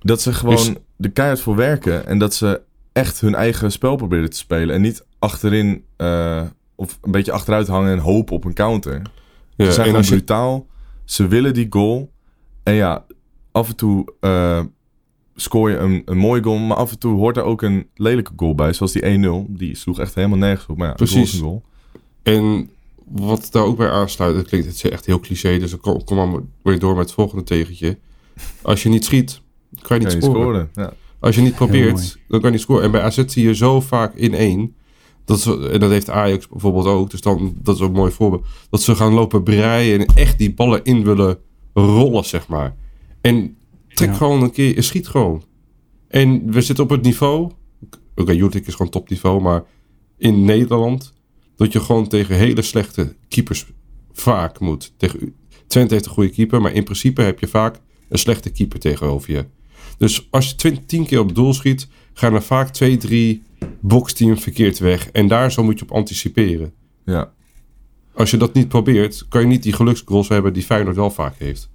[0.00, 2.60] Dat ze gewoon Is- de keihard voor werken en dat ze
[2.92, 4.74] echt hun eigen spel proberen te spelen.
[4.74, 6.42] En niet achterin eh,
[6.74, 9.02] of een beetje achteruit hangen en hopen op een counter.
[9.56, 10.66] Ja, ze zijn en gewoon je, brutaal.
[11.04, 12.10] Ze willen die goal.
[12.62, 13.04] En ja,
[13.52, 14.60] af en toe eh,
[15.34, 16.58] scoor je een, een mooie goal.
[16.58, 18.72] Maar af en toe hoort er ook een lelijke goal bij.
[18.72, 19.50] Zoals die 1-0.
[19.52, 20.76] Die sloeg echt helemaal nergens op.
[20.76, 21.40] Maar ja, een goal is Precies.
[21.40, 21.62] een goal.
[22.22, 22.70] En
[23.04, 26.04] wat daar ook bij aansluit, dat klinkt het is echt heel cliché, dus dan kom,
[26.04, 27.98] kom maar weer door met het volgende tegentje.
[28.62, 29.40] Als je niet schiet,
[29.82, 30.70] kan je niet je scoren.
[30.74, 30.92] Ja.
[31.18, 32.84] Als je niet probeert, dan kan je niet scoren.
[32.84, 34.74] En bij AZ zie je zo vaak in één.
[35.24, 37.10] Dat ze, en dat heeft Ajax bijvoorbeeld ook.
[37.10, 38.46] Dus dan, dat is ook een mooi voorbeeld.
[38.70, 41.38] Dat ze gaan lopen breien en echt die ballen in willen
[41.72, 42.74] rollen, zeg maar.
[43.22, 43.56] En
[43.88, 44.14] trek Ja.
[44.14, 45.44] gewoon een keer, schiet gewoon.
[46.08, 47.50] En we zitten op het niveau.
[48.14, 49.64] Oké, okay, is gewoon topniveau, maar
[50.18, 51.12] in Nederland.
[51.56, 53.66] Dat je gewoon tegen hele slechte keepers
[54.12, 54.92] vaak moet.
[54.96, 55.34] Tegen,
[55.66, 59.32] Twente heeft een goede keeper, maar in principe heb je vaak een slechte keeper tegenover
[59.32, 59.46] je.
[59.98, 63.42] Dus als je 20, 10 keer op doel schiet, gaan er vaak twee, drie
[63.80, 65.10] boxteams verkeerd weg.
[65.10, 66.72] En daar zo moet je op anticiperen.
[67.04, 67.32] ja.
[68.14, 71.34] Als je dat niet probeert, kan je niet die geluksgoals hebben die Feyenoord wel vaak
[71.38, 71.70] heeft.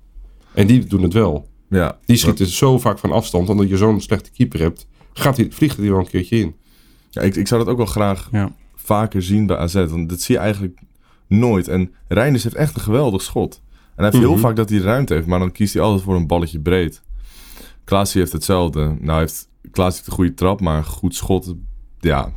[0.57, 1.49] En die doen het wel.
[1.69, 1.97] ja.
[2.05, 5.77] Die schieten zo vaak van afstand, omdat je zo'n slechte keeper hebt, gaat die, vliegt
[5.77, 6.55] die wel een keertje in.
[7.09, 8.55] Ja, ik, ik zou dat ook wel graag Ja.
[8.75, 9.73] vaker zien bij AZ.
[9.73, 10.79] Want dat zie je eigenlijk
[11.27, 11.67] nooit.
[11.67, 13.61] En Reinders heeft echt een geweldig schot.
[13.71, 14.41] En hij heeft heel Mhm.
[14.41, 15.27] vaak dat hij ruimte heeft.
[15.27, 17.01] Maar dan kiest hij altijd voor een balletje breed.
[17.83, 18.97] Klaasie heeft hetzelfde.
[18.99, 21.55] Nou heeft Klaas heeft een goede trap, maar een goed schot.
[21.99, 22.31] Ja,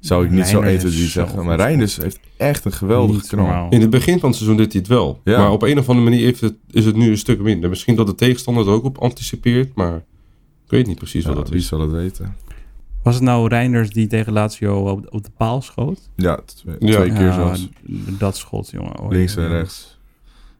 [0.00, 1.44] zou ik niet zo 1, Reinders 2, 3 is zo zeggen.
[1.44, 3.70] Maar Reinders heeft echt een geweldige knal.
[3.70, 5.20] In het begin van het seizoen deed hij het wel.
[5.24, 5.38] Ja.
[5.38, 7.68] Maar op een of andere manier heeft het, is het nu een stuk minder.
[7.70, 9.96] Misschien dat de tegenstander er ook op anticipeert, maar
[10.64, 11.66] ik weet niet precies Ja, wat dat wie is.
[11.66, 12.36] zal het weten?
[13.02, 16.10] Was het nou Reinders die tegen Lazio op, op de paal schoot?
[16.16, 16.96] Ja, twee, Ja.
[16.96, 17.68] twee keer Ja, zelfs.
[18.18, 18.98] Dat schot, jongen.
[19.00, 19.48] Oh, Links en ja.
[19.48, 19.98] rechts.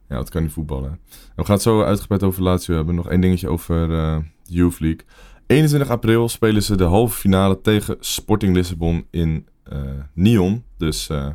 [0.08, 0.90] Ja, dat kan niet voetballen.
[0.90, 0.98] En
[1.36, 2.94] we gaan het zo uitgebreid over Lazio hebben.
[2.94, 5.00] Nog één dingetje over eh Youth League.
[5.50, 9.80] 21 april spelen ze de halve finale tegen Sporting Lissabon in eh,
[10.14, 10.64] Neon.
[10.76, 11.28] Dus eh,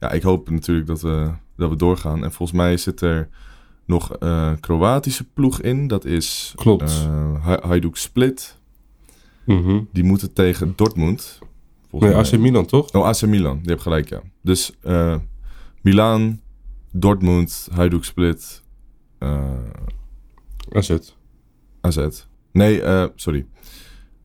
[0.00, 2.24] ja, ik hoop natuurlijk dat we, dat we doorgaan.
[2.24, 3.28] En volgens mij zit er
[3.86, 5.86] nog een Kroatische ploeg in.
[5.86, 6.82] Dat is Klopt.
[6.90, 8.58] eh, Ha- Hajduk Split.
[9.44, 9.80] Mhm.
[9.92, 11.38] Die moeten tegen Dortmund.
[11.90, 12.30] Volgens Nee, mij.
[12.32, 12.92] AC Milan toch?
[12.92, 13.58] Oh, AC Milan.
[13.62, 14.20] Je hebt gelijk, ja.
[14.42, 15.16] Dus eh
[15.82, 16.40] Milan,
[16.92, 18.62] Dortmund, Hajduk Split,
[19.18, 19.50] eh,
[20.72, 20.96] AZ.
[21.80, 21.98] AZ.
[22.56, 23.46] Nee, eh, sorry.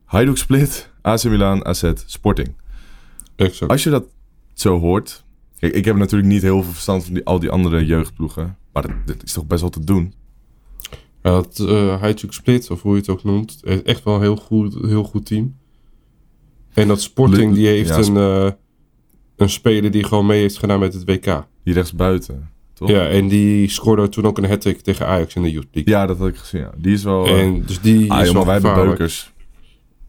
[0.04, 2.54] Hajduk Split, AC Milan, AZ, Sporting.
[3.36, 3.70] Exact.
[3.70, 4.04] Als je dat
[4.54, 5.24] zo hoort...
[5.58, 8.56] Kijk, ik heb natuurlijk niet heel veel verstand van die, al die andere jeugdploegen.
[8.72, 10.14] Maar dat, dat is toch best wel te doen?
[11.22, 14.20] Ja, dat uh, Hajduk Split, of hoe je het ook noemt, heeft echt wel een
[14.20, 15.56] heel goed, heel goed team.
[16.74, 18.52] En dat Sporting, die heeft ja, een, eh,
[19.36, 21.46] een speler die gewoon mee heeft gedaan met het WK.
[21.64, 22.50] Die rechtsbuiten,
[22.86, 22.96] toch?
[22.96, 25.94] Ja, en die scoorde toen ook een hat tegen Ajax in de Youth League.
[25.94, 26.60] Ja, dat had ik gezien.
[26.60, 26.70] Ja.
[26.76, 27.26] Die is wel...
[27.26, 28.74] eh, En dus die ah, is maar wij hebben.
[28.74, 29.32] Beukers.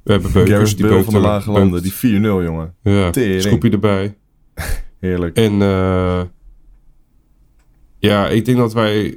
[0.04, 1.82] We hebben Beukers, Gareth die Bale van de Lage Landen.
[1.84, 2.76] Die 4-0, jongen.
[2.84, 3.12] Ja.
[3.40, 4.16] Scoopie erbij.
[5.00, 5.38] Heerlijk.
[5.38, 6.22] En eh,
[8.00, 9.06] ja, ik denk dat wij...
[9.08, 9.16] eh,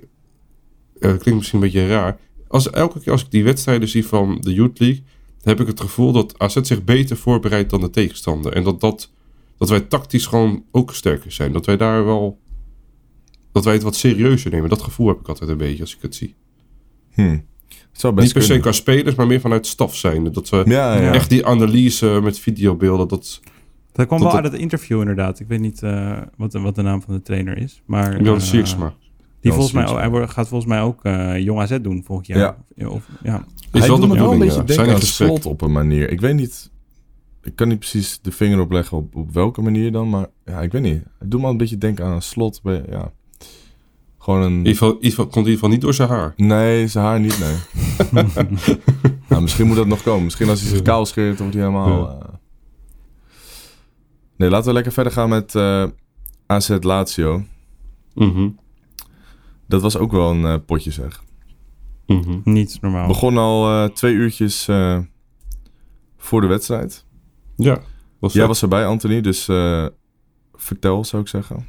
[1.00, 2.18] klinkt misschien een beetje raar.
[2.48, 5.02] Als, elke keer als ik die wedstrijden zie van de Youth League...
[5.42, 8.52] heb ik het gevoel dat AZ zich beter voorbereidt dan de tegenstander.
[8.52, 9.10] En dat, dat,
[9.58, 11.52] dat wij tactisch gewoon ook sterker zijn.
[11.52, 12.38] Dat wij daar wel...
[13.56, 14.68] Dat wij het wat serieuzer nemen.
[14.68, 16.34] Dat gevoel heb ik altijd een beetje als ik het zie.
[17.10, 17.22] Hm.
[17.68, 20.32] Het zou best Niet per se qua spelers, maar meer vanuit staf zijn.
[20.32, 21.12] Dat we Ja, ja.
[21.12, 23.08] echt die analyse met videobeelden...
[23.08, 23.40] Dat,
[23.92, 25.40] Dat kwam Dat wel uit het interview inderdaad.
[25.40, 27.82] Ik weet niet eh, wat, de, wat de naam van de trainer is.
[27.86, 28.94] Maar, Jan eh, Siersma.
[29.40, 32.56] Die volgens mij, hij wordt- gaat volgens mij ook eh, Jong AZ doen volgend jaar.
[32.76, 33.44] Of, ja.
[33.72, 34.64] Is Hij wel doet de me wel een bedoeling, beetje ja.
[34.66, 36.10] denken Zijn aan slot op een manier.
[36.10, 36.70] Ik weet niet...
[37.42, 40.72] Ik kan niet precies de vinger opleggen op, op welke manier dan, maar ja, ik
[40.72, 41.02] weet niet.
[41.18, 42.62] Het doet me al een beetje denken aan een slot.
[42.62, 43.12] Bij, ja.
[44.26, 44.52] Gewoon een...
[44.52, 46.32] In ieder geval, geval komt in ieder geval niet door zijn haar.
[46.36, 48.24] Nee, zijn haar niet, nee.
[49.28, 50.24] nou, misschien moet dat nog komen.
[50.24, 52.10] Misschien als hij zich kaal scheert, dan wordt hij helemaal...
[52.10, 52.28] eh.
[54.36, 55.84] Nee, laten we lekker verder gaan met eh
[56.46, 57.42] AZ Lazio.
[58.14, 58.48] Mhm.
[59.68, 61.22] Dat was ook wel een eh, potje, zeg.
[62.06, 62.38] Mhm.
[62.44, 63.06] Niet normaal.
[63.06, 64.98] Begon al eh, twee uurtjes eh,
[66.16, 67.04] voor de wedstrijd.
[67.56, 67.80] Ja.
[68.18, 69.86] Was Jij was erbij, Anthony, dus eh,
[70.54, 71.66] vertel, zou ik zeggen.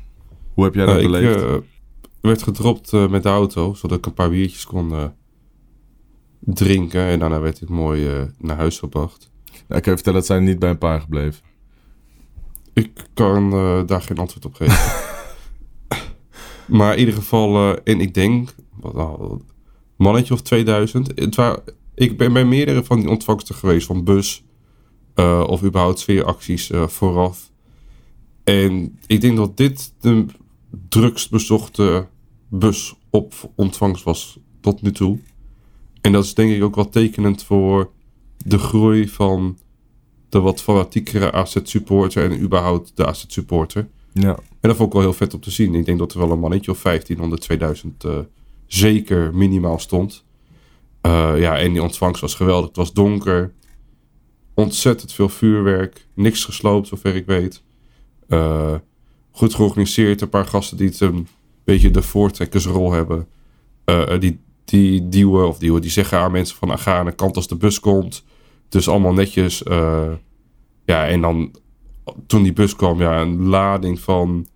[0.53, 1.65] Hoe heb jij dat Nou, ik beleefd?
[2.27, 5.05] Werd gedropt eh, met de auto, zodat ik een paar biertjes kon eh,
[6.39, 7.01] drinken.
[7.01, 9.31] En daarna werd ik mooi eh, naar huis gebracht.
[9.45, 11.43] Ik kan je vertellen dat zij niet bij een paar gebleven.
[12.73, 13.49] Ik kan
[13.85, 14.77] daar geen antwoord op geven.
[16.77, 19.41] maar in ieder geval, en ik denk, wat een
[19.95, 21.11] mannetje of 2000.
[21.15, 21.59] Het wa-
[21.95, 24.43] ik ben bij meerdere van die ontvangsten geweest, van bus
[25.47, 27.51] of überhaupt sfeeracties vooraf.
[28.43, 30.25] En ik denk dat dit de
[30.89, 32.07] drukst bezochte
[32.47, 35.19] bus op ontvangst was tot nu toe.
[36.01, 37.91] En dat is denk ik ook wel tekenend voor
[38.37, 39.57] de groei van
[40.29, 43.87] de wat fanatiekere AZ-supporter en überhaupt de AZ-supporter.
[44.13, 45.75] Ja, En dat vond ik wel heel vet om te zien.
[45.75, 48.19] Ik denk dat er wel een mannetje of 1500, 2000 eh,
[48.65, 50.25] zeker minimaal stond.
[51.01, 52.67] Eh, ja, en die ontvangst was geweldig.
[52.67, 53.53] Het was donker.
[54.53, 56.07] Ontzettend veel vuurwerk.
[56.13, 57.63] Niks gesloopt, zover ik weet.
[58.27, 58.75] Eh,
[59.31, 60.21] goed georganiseerd.
[60.21, 61.27] Een paar gasten die het een
[61.73, 63.27] beetje de voortrekkersrol hebben.
[63.85, 66.69] Eh, die, die duwen of duwen, die zeggen aan mensen van...
[66.69, 68.23] "Ah, ga aan de kant als de bus komt.
[68.69, 69.63] Dus allemaal netjes.
[69.63, 70.11] eh,
[70.85, 71.55] ja, en dan
[72.27, 74.47] toen die bus kwam, ja, een lading van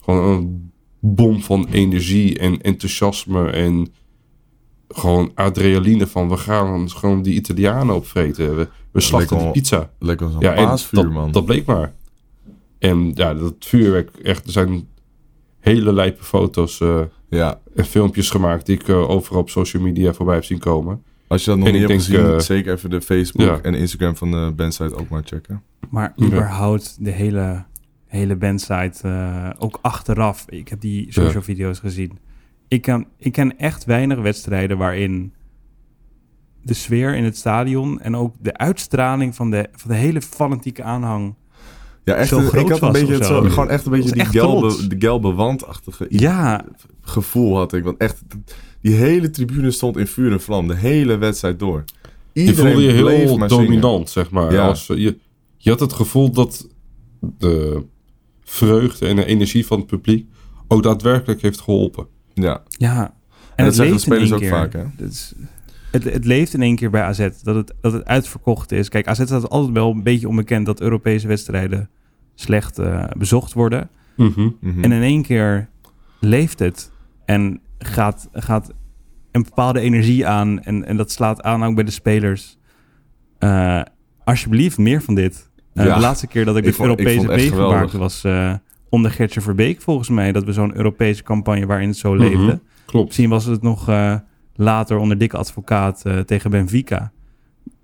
[0.00, 3.92] gewoon een bom van energie en enthousiasme en
[4.88, 8.56] gewoon adrenaline van we gaan gewoon die Italianen opvreten.
[8.56, 9.90] We, we slachten die pizza.
[9.98, 11.32] lekker als een Ja, paasvuur, dat, man.
[11.32, 11.94] dat bleek maar.
[12.78, 14.88] En ja, dat vuurwerk, echt, er zijn
[15.60, 20.12] hele lijpe foto's eh, ja, en filmpjes gemaakt die ik eh, overal op social media
[20.12, 21.02] voorbij heb zien komen.
[21.26, 23.58] als je dat nog En niet hebt denk, gezien, eh, zeker even de Facebook ja.
[23.62, 25.62] en Instagram van de bandsite ook maar checken.
[25.90, 26.26] Maar Ja.
[26.26, 27.64] überhaupt de hele,
[28.06, 30.44] hele bandsite, eh, ook achteraf.
[30.48, 31.42] Ik heb die social Ja.
[31.42, 32.18] video's gezien.
[32.68, 35.32] Ik, kan, ik ken echt weinig wedstrijden waarin
[36.62, 40.82] de sfeer in het stadion en ook de uitstraling van de, van de hele fanatieke
[40.82, 41.34] aanhang.
[42.04, 43.42] Ja, echt, Zo een- ik had een beetje het zo.
[43.42, 46.64] zo, gewoon echt een beetje die echt gelbe, de gelbe wandachtige Ja,
[47.00, 47.84] gevoel had ik.
[47.84, 48.22] Want echt,
[48.80, 51.84] die hele tribune stond in vuur en vlam, de hele wedstrijd door.
[52.32, 54.52] Je voelde je heel maar dominant, zeg maar.
[54.52, 54.66] Ja.
[54.66, 55.18] Als, je,
[55.56, 56.68] je had het gevoel dat
[57.20, 57.82] de
[58.44, 60.26] vreugde en de energie van het publiek
[60.68, 62.06] ook daadwerkelijk heeft geholpen.
[62.34, 63.14] Ja, ja.
[63.54, 64.50] en, dat zeggen de spelers ook keer.
[64.50, 64.84] vaak, hè?
[65.04, 65.32] Is-
[65.90, 67.28] het, het leeft in één keer bij AZ.
[67.42, 68.88] Dat het, dat het uitverkocht is.
[68.88, 71.90] Kijk, AZ staat altijd wel een beetje onbekend dat Europese wedstrijden
[72.34, 73.88] slecht eh, bezocht worden.
[74.16, 74.48] Mhm.
[74.60, 75.68] En in één keer
[76.20, 76.90] leeft het
[77.24, 78.72] en gaat, gaat
[79.32, 80.60] een bepaalde energie aan.
[80.62, 82.58] En, en dat slaat aan ook bij de spelers.
[83.38, 83.82] Eh,
[84.24, 85.50] alsjeblieft, meer van dit.
[85.74, 85.94] Eh, Ja.
[85.94, 87.92] De laatste keer dat ik, Ik het vond- Europese maakte geweldig.
[87.92, 88.54] was eh,
[88.88, 90.32] onder Gertje Verbeek volgens mij.
[90.32, 92.22] Dat we zo'n Europese campagne waarin het zo Mhm.
[92.22, 92.60] leefde.
[92.86, 93.06] Klopt.
[93.06, 94.14] Misschien was het nog eh,
[94.60, 97.12] later onder dikke advocaat eh, tegen Benfica.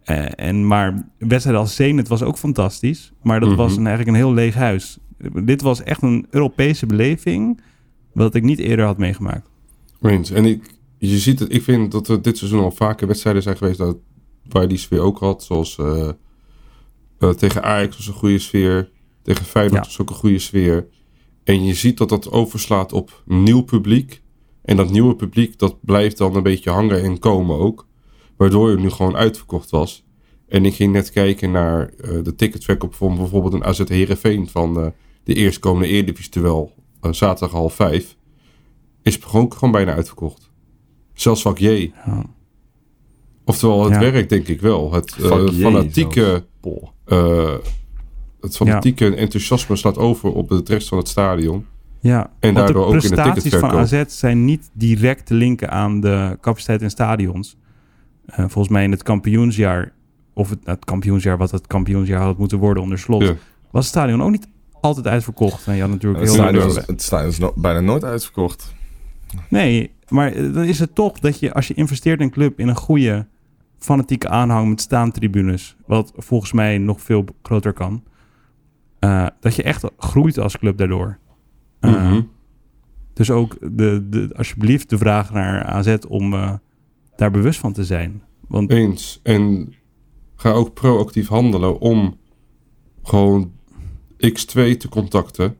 [0.03, 3.13] Eh, en, maar wedstrijden als Zenit was ook fantastisch.
[3.23, 3.59] Maar dat Mhm.
[3.59, 4.99] was een, eigenlijk een heel leeg huis.
[5.45, 7.61] Dit was echt een Europese beleving...
[8.13, 9.49] wat ik niet eerder had meegemaakt.
[10.01, 10.31] Eens.
[10.31, 13.57] En ik, je ziet het, ik vind dat er dit seizoen al vaker wedstrijden zijn
[13.57, 13.97] geweest dat,
[14.49, 15.43] waar je die sfeer ook had.
[15.45, 16.09] Zoals eh,
[17.31, 18.91] tegen Ajax was een goede sfeer.
[19.23, 19.89] Tegen Feyenoord Ja.
[19.89, 20.87] was ook een goede sfeer.
[21.45, 24.23] En je ziet dat dat overslaat op nieuw publiek.
[24.67, 27.87] En dat nieuwe publiek, dat blijft dan een beetje hangen en komen ook.
[28.37, 30.05] Waardoor het nu gewoon uitverkocht was.
[30.49, 34.81] En ik ging net kijken naar eh, de ticketverkoop van bijvoorbeeld een AZ Heerenveen van
[34.81, 34.87] eh,
[35.25, 36.31] de eerstkomende Eredivisie.
[36.31, 38.17] Terwijl eh, zaterdag half vijf
[39.03, 40.51] is gewoon, gewoon bijna uitverkocht.
[41.15, 41.93] Zelfs vak J.
[42.07, 42.25] Ja.
[43.45, 44.01] Oftewel, het Ja.
[44.01, 44.93] werkt denk ik wel.
[44.93, 45.11] Het
[45.61, 46.45] fanatieke,
[48.41, 51.67] het fanatieke enthousiasme slaat over op het rest van het stadion.
[52.07, 53.71] Ja, En want daardoor ook de in de prestaties van.
[53.71, 57.57] AZ zijn niet direct te linken aan de capaciteit in stadions.
[58.27, 59.93] Eh, volgens mij in het kampioensjaar,
[60.35, 63.35] of het, het kampioensjaar wat het kampioensjaar had moeten worden onder slot, Ja.
[63.71, 64.49] was het stadion ook niet
[64.81, 65.67] altijd uitverkocht.
[65.67, 68.75] En je had natuurlijk Het heel stadion, is, het stadion is no- bijna nooit uitverkocht.
[69.49, 72.59] Nee, maar eh, dan is het toch dat je als je investeert in een club
[72.61, 73.27] in een goede
[73.79, 78.03] fanatieke aanhang met staantribunes, wat volgens mij nog veel groter kan,
[78.99, 81.19] eh, dat je echt groeit als club daardoor.
[81.81, 82.23] Mhm.
[83.13, 86.53] Dus ook de, de, alsjeblieft de vraag naar AZ om eh,
[87.17, 88.23] daar bewust van te zijn.
[88.49, 89.21] Want Eens.
[89.23, 89.75] En
[90.37, 92.19] ga ook proactief handelen om
[93.03, 93.53] gewoon
[94.17, 95.57] X2 te contacten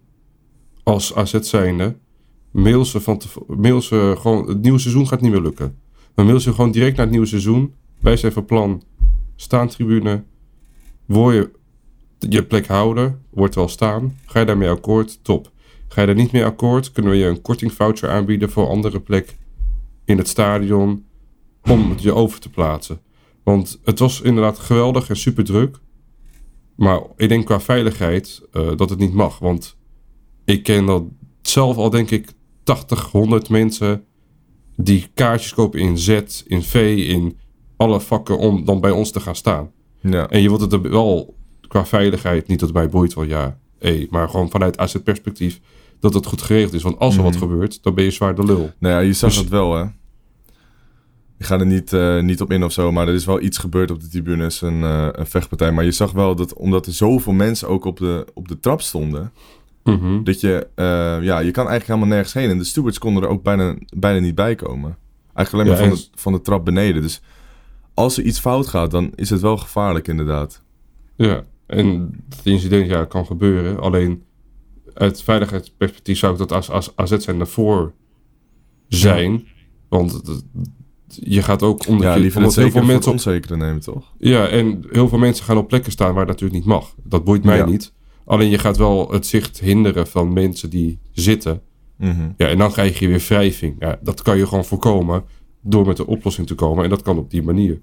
[0.83, 1.97] als AZ zijnde.
[2.51, 5.79] Mail ze van te, mail ze gewoon, het nieuwe seizoen gaat niet meer lukken.
[6.15, 7.75] Maar mail ze gewoon direct naar het nieuwe seizoen.
[8.01, 8.83] Wij zijn van plan,
[9.37, 10.25] staantribune,
[11.05, 11.51] wil je
[12.19, 14.19] je plek houden, wordt wel staan.
[14.27, 15.51] Ga je daarmee akkoord, top.
[15.89, 19.01] Ga je daar niet mee akkoord, kunnen we je een kortingvoucher aanbieden voor een andere
[19.01, 19.37] plek
[20.05, 21.05] in het stadion
[21.63, 23.01] om het je over te plaatsen.
[23.43, 25.79] Want het was inderdaad geweldig en super druk.
[26.77, 29.39] Maar ik denk qua veiligheid eh, dat het niet mag.
[29.39, 29.77] Want
[30.45, 31.03] ik ken dat
[31.43, 34.05] zelf al denk ik 80, 100 mensen
[34.77, 37.39] die kaartjes kopen in Z, in V, in
[37.77, 39.71] alle vakken om dan bij ons te gaan staan.
[40.01, 40.29] Ja.
[40.29, 41.37] En je wilt het er wel
[41.69, 45.61] qua veiligheid, niet dat mij boeit wel ja, hé, maar gewoon vanuit AZ-perspectief
[46.01, 46.83] dat het goed geregeld is.
[46.83, 47.41] Want als er wat Mhm.
[47.41, 48.71] gebeurt, dan ben je zwaar de lul.
[48.79, 49.85] Nou ja, je zag Dus- het wel, hè.
[51.39, 53.59] Ik ga er niet, eh, niet op in of zo, maar er is wel iets
[53.59, 55.73] gebeurd op de tribunes, een, eh, een vechtpartij.
[55.73, 58.81] Maar je zag wel dat, omdat er zoveel mensen ook op de, op de trap
[58.81, 59.33] stonden,
[59.85, 60.23] Mhm.
[60.23, 60.85] dat je, eh,
[61.23, 62.51] ja, je kan eigenlijk helemaal nergens heen.
[62.51, 64.97] En de stewards konden er ook bijna, bijna niet bij komen.
[65.35, 67.03] Eigenlijk alleen maar Ja, van, en- de, van de trap beneden.
[67.03, 67.21] Dus
[67.95, 70.63] als er iets fout gaat, dan is het wel gevaarlijk inderdaad.
[71.17, 73.81] Ja, en het incident ja, kan gebeuren.
[73.81, 74.23] Alleen
[74.95, 77.93] uit veiligheidsperspectief zou ik dat als, als AZ zijn daarvoor
[78.89, 79.47] zijn.
[79.89, 80.23] Want
[81.07, 84.13] je gaat ook omdat, Ja, je, liever omdat heel veel voor mensen onzekere nemen, toch?
[84.19, 86.95] Ja, en heel veel mensen gaan op plekken staan waar het natuurlijk niet mag.
[87.03, 87.65] Dat boeit mij Ja.
[87.67, 87.93] niet.
[88.25, 91.61] Alleen je gaat wel het zicht hinderen van mensen die zitten.
[91.97, 92.31] Mhm.
[92.37, 93.77] Ja, en dan krijg je weer wrijving.
[93.79, 95.25] Ja, dat kan je gewoon voorkomen
[95.61, 96.85] door met een oplossing te komen.
[96.85, 97.81] En dat kan op die manier.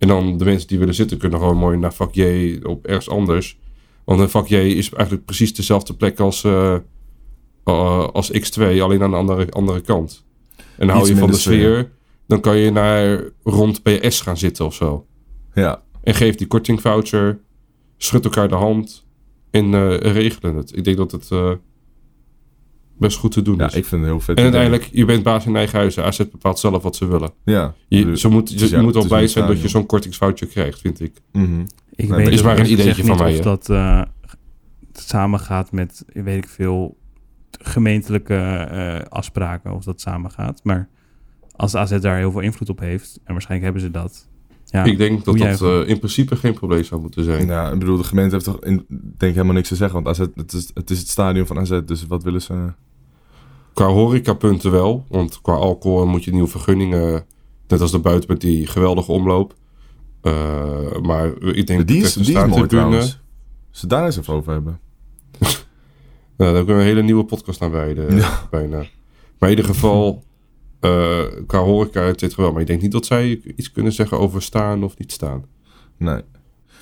[0.00, 3.08] En dan de mensen die willen zitten kunnen gewoon mooi naar vak J op ergens
[3.08, 3.58] anders.
[4.04, 6.74] Want een vak J is eigenlijk precies dezelfde plek als, eh,
[7.64, 10.24] eh, als X2, alleen aan de andere, andere kant.
[10.76, 11.54] En hou je van de sfeer.
[11.54, 11.90] sfeer,
[12.26, 15.06] dan kan je naar rond PS gaan zitten of zo.
[15.54, 17.40] Ja, En geef die kortingvoucher,
[17.96, 19.06] schud elkaar de hand
[19.50, 20.76] en eh, regelen het.
[20.76, 21.30] Ik denk dat het
[23.00, 23.74] best goed te doen ja is.
[23.74, 24.36] ik vind het heel vet.
[24.36, 26.04] En uiteindelijk, je bent baas in eigen huizen.
[26.04, 27.30] AZ bepaalt zelf wat ze willen.
[27.44, 27.74] Ja.
[27.88, 30.46] Je, Dus- ze moet, je dus ja, moet is blij zijn dat je zo'n kortingsfoutje
[30.46, 31.20] krijgt, vind ik.
[31.32, 31.60] Mhm.
[31.94, 34.02] ik weet is maar een ideetje van mij, Of dat eh,
[34.92, 36.96] samengaat met, weet ik veel,
[37.50, 39.74] gemeentelijke eh, afspraken.
[39.74, 40.60] Of dat samengaat.
[40.62, 40.88] Maar
[41.56, 44.28] als de AZ daar heel veel invloed op heeft, en waarschijnlijk hebben ze dat.
[44.64, 47.46] Ja, ik denk dat dat eh, in principe geen probleem zou moeten zijn.
[47.46, 50.02] Ja, ik bedoel, de gemeente heeft toch in, denk helemaal niks te zeggen.
[50.02, 52.72] Want AZ, het, is, het is het stadion van AZ, dus wat willen ze...
[53.80, 55.04] Qua horecapunten wel.
[55.08, 57.24] Want qua alcohol moet je nieuwe vergunningen.
[57.68, 59.54] Net als de buiten met die geweldige omloop.
[60.22, 63.20] Eh, maar ik denk die is, de die is mooi staantribune- trouwens.
[63.70, 64.80] Als ze daar eens even over hebben.
[66.36, 68.16] Nou, daar kunnen we een hele nieuwe podcast naar wijden.
[68.16, 68.46] Ja.
[68.50, 68.76] Bijna.
[69.38, 70.24] Maar in ieder geval,
[70.80, 72.52] eh qua horeca het dit wel.
[72.52, 75.44] Maar ik denk niet dat zij iets kunnen zeggen over staan of niet staan.
[75.96, 76.20] Nee.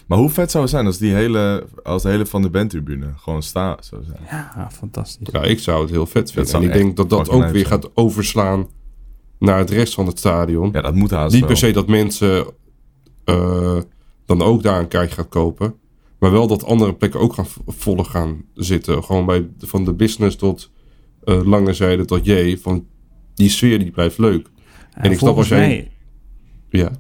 [0.09, 3.13] Maar hoe vet zou het zijn als die hele, als de hele Van de Bent-tribune
[3.17, 4.19] gewoon staat zou zijn?
[4.31, 5.29] Ja, fantastisch.
[5.33, 6.55] Ja, ik zou het heel vet vinden.
[6.55, 8.69] En ik denk dat dat ook weer gaat overslaan
[9.39, 10.71] naar het rest van het stadion.
[10.73, 11.49] Ja, dat moet haast niet wel.
[11.49, 12.47] per se dat mensen
[13.25, 13.79] eh,
[14.27, 15.75] dan ook daar een kaartje gaan kopen.
[16.19, 19.05] Maar wel dat andere plekken ook gaan volle gaan zitten.
[19.05, 20.71] Gewoon bij, van de business tot
[21.25, 22.57] eh, lange zijde tot J.
[22.57, 22.87] Van
[23.35, 24.49] die sfeer die blijft leuk.
[24.95, 25.59] En ik snap als jij...
[25.59, 25.91] mij,
[26.71, 26.91] Ja,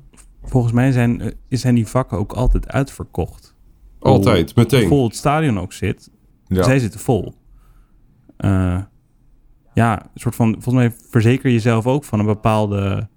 [0.48, 3.56] volgens mij zijn, eh, zijn die vakken ook altijd uitverkocht.
[4.00, 4.88] altijd, Hoe meteen.
[4.88, 6.10] vol het stadion ook zit,
[6.46, 6.62] Ja.
[6.62, 7.34] zij zitten vol.
[8.36, 8.78] Eh,
[9.74, 13.08] ja, een soort van, volgens mij verzeker je jezelf ook van een bepaalde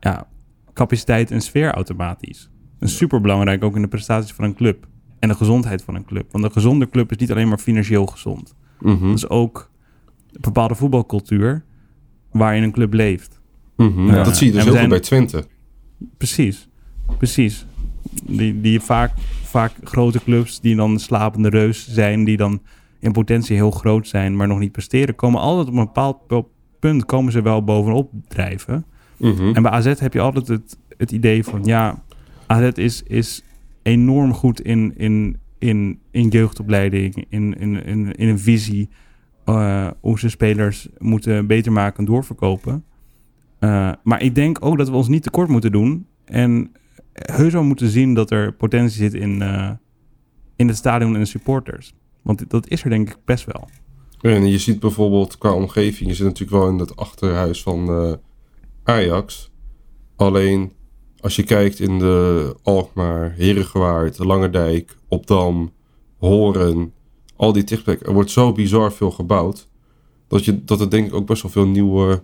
[0.00, 0.26] ja,
[0.72, 2.50] capaciteit en sfeer automatisch.
[2.78, 4.86] Een superbelangrijk ook in de prestaties van een club
[5.18, 6.32] en de gezondheid van een club.
[6.32, 8.54] Want een gezonde club is niet alleen maar financieel gezond.
[8.80, 9.70] Mhm, Dat is ook
[10.32, 11.64] een bepaalde voetbalcultuur
[12.32, 13.40] waarin een club leeft.
[13.76, 14.06] mhm.
[14.06, 14.22] Ja.
[14.22, 15.44] Dat zie je dus heel zijn- bij Twente.
[16.16, 16.68] Precies,
[17.18, 17.66] precies.
[18.24, 22.60] Die, die vaak, vaak grote clubs die dan slapende reus zijn, die dan
[23.00, 26.44] in potentie heel groot zijn, maar nog niet presteren, komen altijd op een bepaald pu-
[26.78, 28.84] punt komen ze wel bovenop drijven.
[29.16, 29.54] Mhm.
[29.54, 32.02] En bij AZ heb je altijd het, het idee van, ja,
[32.46, 33.42] AZ is, is
[33.82, 38.88] enorm goed in, in, in, in jeugdopleiding, in, in, in, in een visie,
[39.44, 42.84] eh, hoe ze spelers moeten beter maken en doorverkopen.
[43.60, 46.06] Eh, maar ik denk ook dat we ons niet tekort moeten doen.
[46.24, 46.72] En
[47.12, 49.70] heus wel moeten zien dat er potentie zit in, eh,
[50.56, 51.94] in het stadion en de supporters.
[52.22, 53.68] Want dat is er denk ik best wel.
[54.20, 58.12] En je ziet bijvoorbeeld qua omgeving, je zit natuurlijk wel in het achterhuis van eh,
[58.82, 59.50] Ajax.
[60.16, 60.72] Alleen
[61.20, 65.72] als je kijkt in de Alkmaar, Herengewaard, Langerdijk, Opdam,
[66.18, 66.92] Horen,
[67.36, 68.06] al die tichtplekken.
[68.06, 69.68] Er wordt zo bizar veel gebouwd.
[70.28, 72.22] Dat, je, dat er denk ik ook best wel veel nieuwe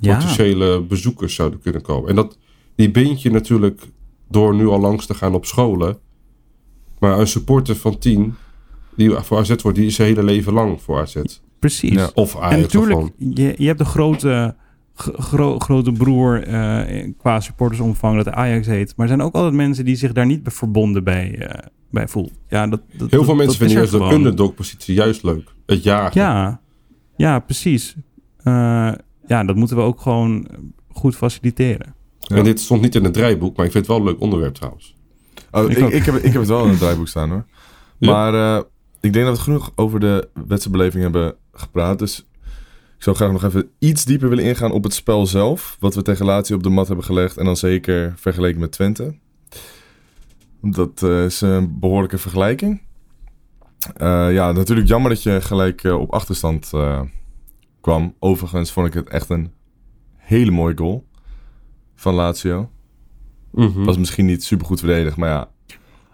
[0.00, 2.08] potentiële bezoekers zouden kunnen komen.
[2.10, 2.38] En dat,
[2.76, 3.88] die bind je natuurlijk
[4.30, 5.98] door nu al langs te gaan op scholen.
[6.98, 8.34] Maar een supporter van 10
[8.96, 11.16] die voor AZ wordt, die is zijn hele leven lang voor AZ.
[11.58, 11.92] precies.
[11.94, 12.10] Ja.
[12.14, 14.56] Of Ajax En natuurlijk, je, je hebt de grote,
[14.94, 18.92] gro- grote broer eh, qua supportersomvang dat Ajax heet.
[18.96, 22.32] Maar er zijn ook altijd mensen die zich daar niet verbonden bij, eh, bij voelen.
[22.48, 25.54] Ja, dat, dat, Heel veel dat- mensen dat vinden is juist de underdog-positie juist leuk.
[25.66, 26.20] Het jagen.
[26.20, 26.60] Ja,
[27.16, 27.96] ja precies.
[28.38, 28.92] Eh,
[29.28, 30.48] ja, dat moeten we ook gewoon
[30.92, 31.94] goed faciliteren.
[32.26, 34.54] En dit stond niet in het draaiboek, maar ik vind het wel een leuk onderwerp
[34.54, 34.96] trouwens.
[35.50, 35.90] Oh, Ik ik, ook.
[35.90, 37.44] ik, heb, ik heb het wel in het draaiboek staan hoor.
[37.98, 38.12] Ja.
[38.12, 38.64] Maar eh,
[39.00, 41.98] ik denk dat we genoeg over de wedstrijdbeleving hebben gepraat.
[41.98, 42.26] Dus
[42.96, 45.76] ik zou graag nog even iets dieper willen ingaan op het spel zelf.
[45.80, 47.36] Wat we tegen Lazio op de mat hebben gelegd.
[47.36, 49.14] En dan zeker vergeleken met Twente.
[50.60, 52.80] Dat eh, is een behoorlijke vergelijking.
[53.96, 57.00] Eh, ja, natuurlijk jammer dat je gelijk op achterstand eh,
[57.88, 58.14] kwam.
[58.18, 59.50] Overigens vond ik het echt een
[60.16, 61.06] hele mooie goal
[61.94, 62.70] van Lazio.
[63.52, 63.84] Mhm.
[63.84, 65.48] Was misschien niet super goed verdedigd, maar ja.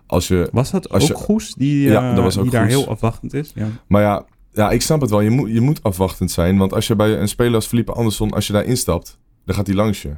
[0.06, 2.52] Als je, Was dat Als ook je- Goes die, Ja, eh, dat was ook die
[2.52, 2.74] daar Goes.
[2.74, 3.52] heel afwachtend is?
[3.54, 3.68] Ja.
[3.88, 5.20] maar ja, ja, ik snap het wel.
[5.20, 6.58] Je moet, je moet afwachtend zijn.
[6.58, 9.66] Want als je bij een speler als Felipe Anderson, als je daar instapt, dan gaat
[9.66, 10.16] hij langs je.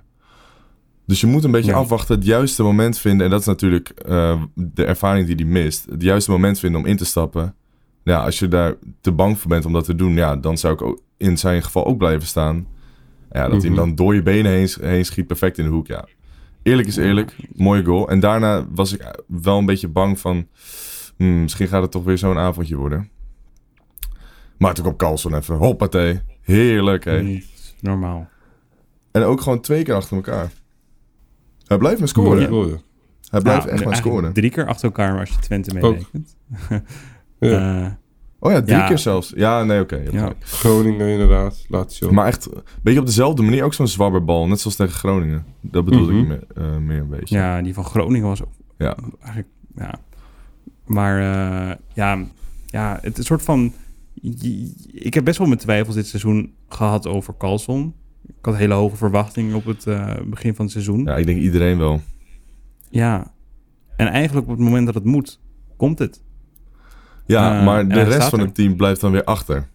[1.06, 1.76] Dus je moet een beetje Ja.
[1.76, 3.24] afwachten, het juiste moment vinden.
[3.24, 5.86] En dat is natuurlijk eh, de ervaring die hij mist.
[5.90, 7.54] Het juiste moment vinden om in te stappen.
[8.04, 10.74] Ja, als je daar te bang voor bent om dat te doen, ja, dan zou
[10.74, 12.66] ik ook in zijn geval ook blijven staan.
[13.30, 13.76] Ja, dat hij hem Mhm.
[13.76, 16.04] dan door je benen heen, heen schiet, perfect in de hoek, ja.
[16.62, 18.08] Eerlijk is eerlijk, mooie goal.
[18.08, 20.46] En daarna was ik wel een beetje bang van...
[21.16, 23.10] hmm, misschien gaat het toch weer zo'n avondje worden.
[24.58, 26.20] Maar toen kwam Carlson even, hoppatee.
[26.42, 27.22] Heerlijk, hè.
[27.22, 28.28] Niet normaal.
[29.12, 30.52] En ook gewoon twee keer achter elkaar.
[31.66, 32.80] Hij blijft maar scoren.
[33.30, 34.32] Hij blijft echt maar scoren.
[34.32, 36.36] Drie keer achter elkaar als je Twente meerekent.
[37.38, 37.84] Ja.
[37.84, 37.92] Eh,
[38.46, 38.86] Oh ja, drie Ja.
[38.86, 39.32] keer zelfs.
[39.36, 40.02] Ja, nee, oké.
[40.10, 40.32] ja.
[40.38, 42.12] Groningen inderdaad, Lazio.
[42.12, 44.46] Maar echt, een beetje op dezelfde manier ook zo'n zwabberbal.
[44.46, 45.44] Net zoals tegen Groningen.
[45.60, 46.20] Dat bedoelde Mhm.
[46.20, 47.36] ik meer, eh, meer een beetje.
[47.36, 48.96] ja, die van Groningen was ook Ja.
[49.18, 49.48] eigenlijk...
[49.76, 49.94] Ja.
[50.84, 52.24] Maar eh, ja,
[52.66, 53.72] ja, het is een soort van...
[54.92, 57.94] Ik heb best wel mijn twijfels dit seizoen gehad over Carlson.
[58.26, 61.04] Ik had hele hoge verwachtingen op het eh, begin van het seizoen.
[61.04, 62.00] Ja, ik denk iedereen wel.
[62.90, 63.32] Ja.
[63.96, 65.40] En eigenlijk op het moment dat het moet,
[65.76, 66.22] komt het.
[67.26, 68.44] Ja, Eh, maar de rest van er.
[68.44, 69.68] het team blijft dan weer achter.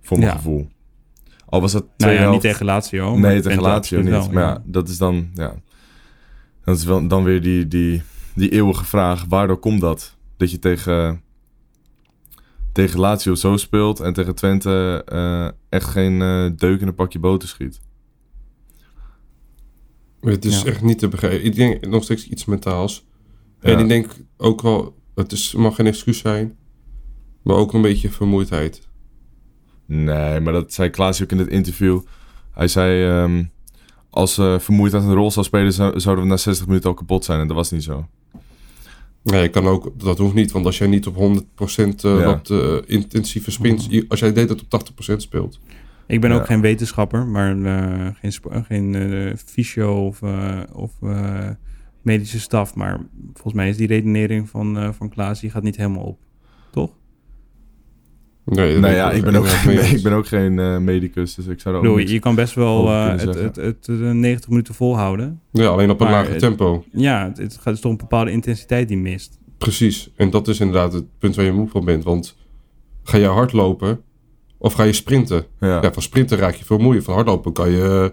[0.00, 0.36] Voor mijn Ja.
[0.36, 0.68] gevoel.
[1.46, 3.10] Al was het Nou ja, niet tegen Lazio.
[3.16, 4.08] maar Nee, tegen Lazio niet.
[4.10, 5.30] wel, maar ja, dat is dan...
[5.34, 5.54] Ja,
[6.64, 8.02] dat is wel, dan weer die, die,
[8.34, 9.24] die eeuwige vraag.
[9.28, 10.16] Waardoor komt dat?
[10.36, 11.22] Dat je tegen,
[12.72, 14.00] tegen Lazio zo speelt...
[14.00, 17.80] en tegen Twente eh, echt geen eh deuk in een pakje boter schiet.
[20.20, 20.68] Het is Ja.
[20.68, 21.44] echt niet te begrijpen.
[21.44, 23.06] Ik denk nog steeds iets mentaals.
[23.60, 23.70] Ja.
[23.72, 26.56] En ik denk ook wel, het is, mag geen excuus zijn,
[27.42, 28.88] maar ook een beetje vermoeidheid.
[29.86, 32.00] Nee, maar dat zei Klaas ook in het interview.
[32.50, 33.04] Hij zei...
[33.08, 33.44] ehm,
[34.10, 35.72] als uh, vermoeidheid een rol zou spelen...
[35.72, 37.40] zou- zouden we na 60 minuten al kapot zijn.
[37.40, 38.08] En dat was niet zo.
[39.22, 42.24] Nee, kan ook, dat hoeft niet, want als jij niet op 100% eh Ja.
[42.24, 44.70] wat eh, intensieve spins, als jij deed dat op
[45.12, 45.60] 80% speelt.
[46.06, 46.36] Ik ben Ja.
[46.36, 50.22] ook geen wetenschapper, maar eh, geen, geen eh, fysio of,
[50.72, 51.48] of eh,
[52.02, 52.74] medische staf.
[52.74, 53.00] Maar
[53.32, 56.18] volgens mij is die redenering van, eh, van Klaas, die gaat niet helemaal op.
[56.70, 56.90] Toch?
[58.44, 59.92] Nee, Nou ja, ik ben ook, eens.
[59.92, 62.54] ik ben ook geen eh, medicus, dus ik zou er ook niks- je kan best
[62.54, 65.40] wel eh, het, het, het, eh, 90 minuten volhouden.
[65.52, 66.84] Ja, alleen op een lager tempo.
[66.92, 69.38] Ja, het, het gaat dus toch een bepaalde intensiteit die mist.
[69.58, 70.10] Precies.
[70.16, 72.04] En dat is inderdaad het punt waar je moe van bent.
[72.04, 72.36] Want
[73.02, 74.00] ga je hardlopen
[74.58, 75.44] of ga je sprinten?
[75.60, 75.82] Ja.
[75.82, 77.02] Ja, van sprinten raak je veel moeie.
[77.02, 78.12] Van hardlopen kan je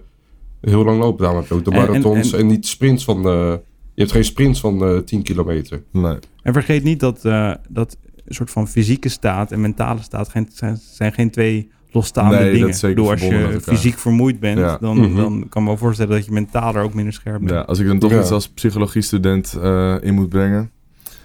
[0.61, 1.21] heel lang lopen.
[1.23, 3.25] Daarom heb je ook de En- en- marathons en, en- niet sprints van...
[3.27, 3.53] eh,
[3.97, 5.83] je hebt geen sprints van eh 10 kilometer.
[5.91, 6.17] Nee.
[6.43, 10.49] En vergeet niet dat, eh, dat een soort van fysieke staat en mentale staat geen,
[10.53, 12.69] zijn, zijn geen twee losstaande Nee, dat dingen.
[12.69, 14.77] is zeker Door als je fysiek vermoeid bent, Ja.
[14.77, 15.15] dan, Mhm.
[15.15, 17.51] dan kan ik me wel voorstellen dat je mentaal er ook minder scherp bent.
[17.51, 18.19] Ja, als ik dan toch Ja.
[18.19, 20.71] iets als psychologiestudent eh in moet brengen.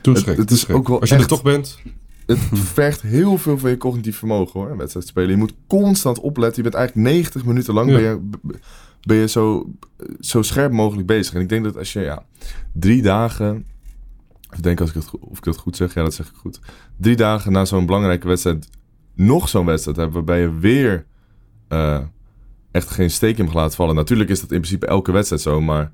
[0.02, 1.78] Het- het, het is ook wel Als je echt- er toch bent,
[2.26, 5.30] Het vergt heel veel van je cognitief vermogen hoor, een wedstrijd spelen.
[5.30, 6.56] Je moet constant opletten.
[6.56, 7.96] Je bent eigenlijk 90 minuten lang Ja.
[7.96, 8.18] ben je,
[9.02, 9.70] ben je zo,
[10.20, 11.34] zo scherp mogelijk bezig.
[11.34, 12.24] En ik denk dat als je ja,
[12.72, 13.66] drie dagen...
[14.50, 16.60] Ik denk als ik het, of ik dat goed zeg, ja dat zeg ik goed.
[16.96, 18.68] Drie dagen na zo'n belangrijke wedstrijd
[19.14, 20.12] nog zo'n wedstrijd hebt...
[20.12, 21.06] waarbij je weer
[21.68, 22.00] eh,
[22.70, 23.94] echt geen steek in mag laten vallen.
[23.94, 25.92] Natuurlijk is dat in principe elke wedstrijd zo, maar...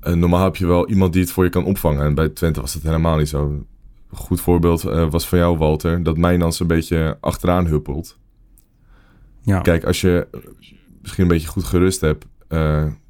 [0.00, 2.04] eh, normaal heb je wel iemand die het voor je kan opvangen.
[2.04, 3.46] En bij Twente was dat helemaal niet zo.
[3.46, 3.66] Een
[4.16, 8.18] goed voorbeeld eh, was van jou, Walter, dat Mijnans een beetje achteraan huppelt.
[9.42, 9.60] Ja.
[9.60, 10.28] Kijk, als je
[11.00, 12.26] misschien een beetje goed gerust hebt,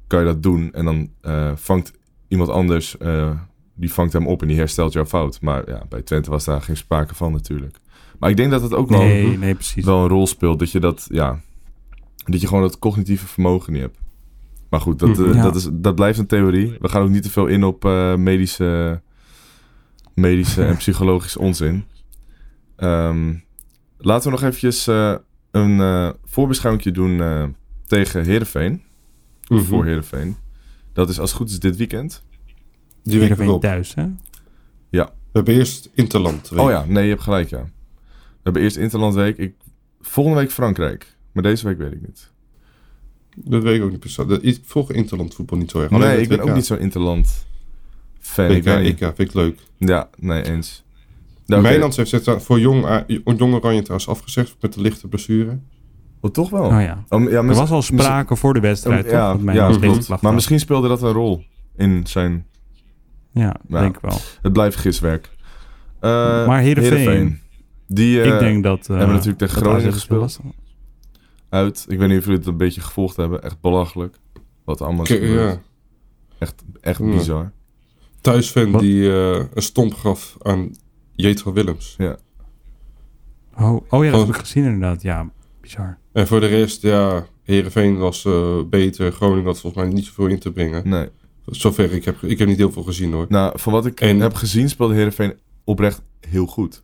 [0.07, 0.73] kan je dat doen.
[0.73, 1.09] En dan
[1.57, 1.99] vangt
[2.31, 3.31] iemand anders, eh,
[3.75, 5.41] die vangt hem op en die herstelt jouw fout.
[5.41, 7.77] Maar ja, bij Twente was daar geen sprake van natuurlijk.
[8.19, 9.85] Maar ik denk dat het ook wel, nee, nee, precies.
[9.85, 10.59] wel een rol speelt.
[10.59, 11.39] Dat je dat, ja,
[12.25, 13.97] dat je gewoon dat cognitieve vermogen niet hebt.
[14.69, 15.35] Maar goed, dat, eh, Mhm.
[15.35, 15.43] Ja.
[15.43, 16.75] dat, is, dat blijft een theorie.
[16.79, 19.01] We gaan ook niet te veel in op eh, medische,
[20.13, 21.83] medische en psychologische onzin.
[22.75, 23.33] Ehm,
[23.97, 25.15] laten we nog eventjes eh,
[25.51, 27.43] een eh voorbeschouwing doen eh,
[27.87, 28.81] tegen Heerenveen.
[29.47, 29.61] Mhm.
[29.61, 30.35] Voor Heerenveen.
[30.93, 32.23] Dat is als het goed is dit weekend.
[33.03, 33.61] die week erop.
[33.61, 34.07] thuis, hè?
[34.89, 36.49] We hebben eerst Interland.
[36.49, 36.59] week.
[36.59, 37.63] Oh ja, nee, je hebt gelijk, ja.
[37.63, 39.37] We hebben eerst Interlandweek.
[39.37, 39.53] Ik,
[40.01, 41.17] volgende week Frankrijk.
[41.31, 42.31] Maar deze week weet ik niet.
[43.35, 44.25] Dat weet ik ook niet precies.
[44.27, 45.91] Dat- Ik volg Interland voetbal niet zo erg.
[45.91, 46.47] Alleen nee, ik ben WK.
[46.49, 47.45] ook niet zo'n Interland
[48.19, 48.47] fan.
[48.47, 48.65] WK, ik.
[48.65, 49.59] EK, vind ik leuk.
[49.77, 50.83] Ja, nee, eens.
[51.45, 55.59] Nou, heeft het voor jong, A- jong Oranje trouwens afgezegd met de lichte blessure.
[56.21, 56.63] Oh, toch wel?
[56.63, 57.03] Oh ja.
[57.09, 59.11] Oh, ja, Er was al sprake voor de wedstrijd, toch?
[59.13, 60.05] Ja, Dat mij ja, nog steeds klopt.
[60.05, 60.33] klacht Maar had.
[60.39, 61.43] misschien speelde dat een rol
[61.75, 62.45] in zijn...
[63.31, 63.79] Ja, Ja.
[63.79, 64.17] denk ik wel.
[64.41, 65.29] Het blijft giswerk.
[65.99, 67.39] Eh, Maar Heerenveen.
[67.87, 68.79] Die eh, ik denk dat...
[68.81, 70.39] eh, hebben natuurlijk tegen Groningen gespeeld.
[71.49, 71.85] uit.
[71.89, 73.43] Ik weet niet of jullie het een beetje gevolgd hebben.
[73.43, 74.17] Echt belachelijk.
[74.65, 75.57] Wat allemaal ja.
[76.39, 77.05] Echt, echt Ja.
[77.05, 77.51] bizar.
[78.21, 78.81] Thuisfan Wat?
[78.81, 80.71] die eh, een stomp gaf aan
[81.11, 81.97] Jetro Willems.
[83.57, 85.01] Oh, oh ja, dat heb ik gezien inderdaad.
[85.01, 85.29] Ja,
[85.61, 85.97] bizar.
[86.13, 89.11] En voor de rest, ja, Heerenveen was eh, beter.
[89.11, 90.89] Groningen had volgens mij niet zoveel in te brengen.
[90.89, 91.07] Nee.
[91.45, 93.25] Zover, ik heb, ik heb niet heel veel gezien hoor.
[93.29, 95.33] Nou, van wat ik En- heb gezien speelde Heerenveen
[95.63, 96.83] oprecht heel goed.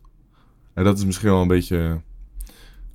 [0.74, 2.00] En dat is misschien wel een beetje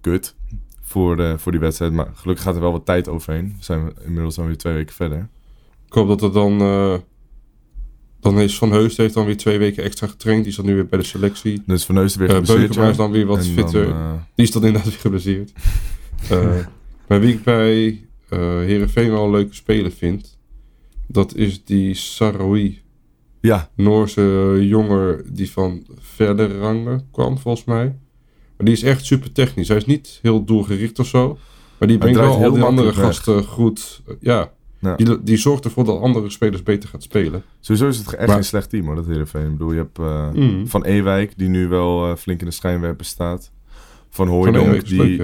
[0.01, 0.35] kut
[0.81, 1.91] voor, de, voor die wedstrijd.
[1.93, 3.55] Maar gelukkig gaat er wel wat tijd overheen.
[3.57, 5.29] We zijn inmiddels dan weer twee weken verder.
[5.87, 6.61] Ik hoop dat er dan...
[6.61, 6.95] eh,
[8.19, 10.39] dan is Van Heusden heeft dan weer twee weken extra getraind.
[10.41, 11.63] Die is dan nu weer bij de selectie.
[11.65, 12.67] Dus Van Heusden weer Uh, geblesseerd.
[12.67, 13.85] Beukema is dan weer wat En fitter.
[13.87, 15.51] dan, eh, Die is dan inderdaad weer geblesseerd.
[16.29, 16.55] Eh,
[17.07, 20.37] maar wie ik bij eh Heerenveen wel een leuke speler vind...
[21.07, 22.81] Dat is die Saroui.
[23.41, 27.85] ja, Noorse jongen die van verder rangen kwam, volgens mij.
[28.57, 29.67] Maar die is echt super technisch.
[29.67, 31.37] Hij is niet heel doelgericht of zo.
[31.79, 32.95] Maar die brengt wel al heel die andere weg.
[32.95, 34.01] gasten goed.
[34.07, 34.51] eh, ja.
[34.79, 34.95] Ja.
[34.95, 37.43] Die, die zorgt ervoor dat andere spelers beter gaat spelen.
[37.59, 39.45] sowieso is het echt Maar- geen slecht team hoor, dat Heerenveen.
[39.45, 40.67] Ik bedoel, je hebt eh, Mm.
[40.67, 43.51] Van Ewijk, die nu wel eh, flink in de schijnwerper staat.
[44.09, 45.21] Van Hooijdonk, die.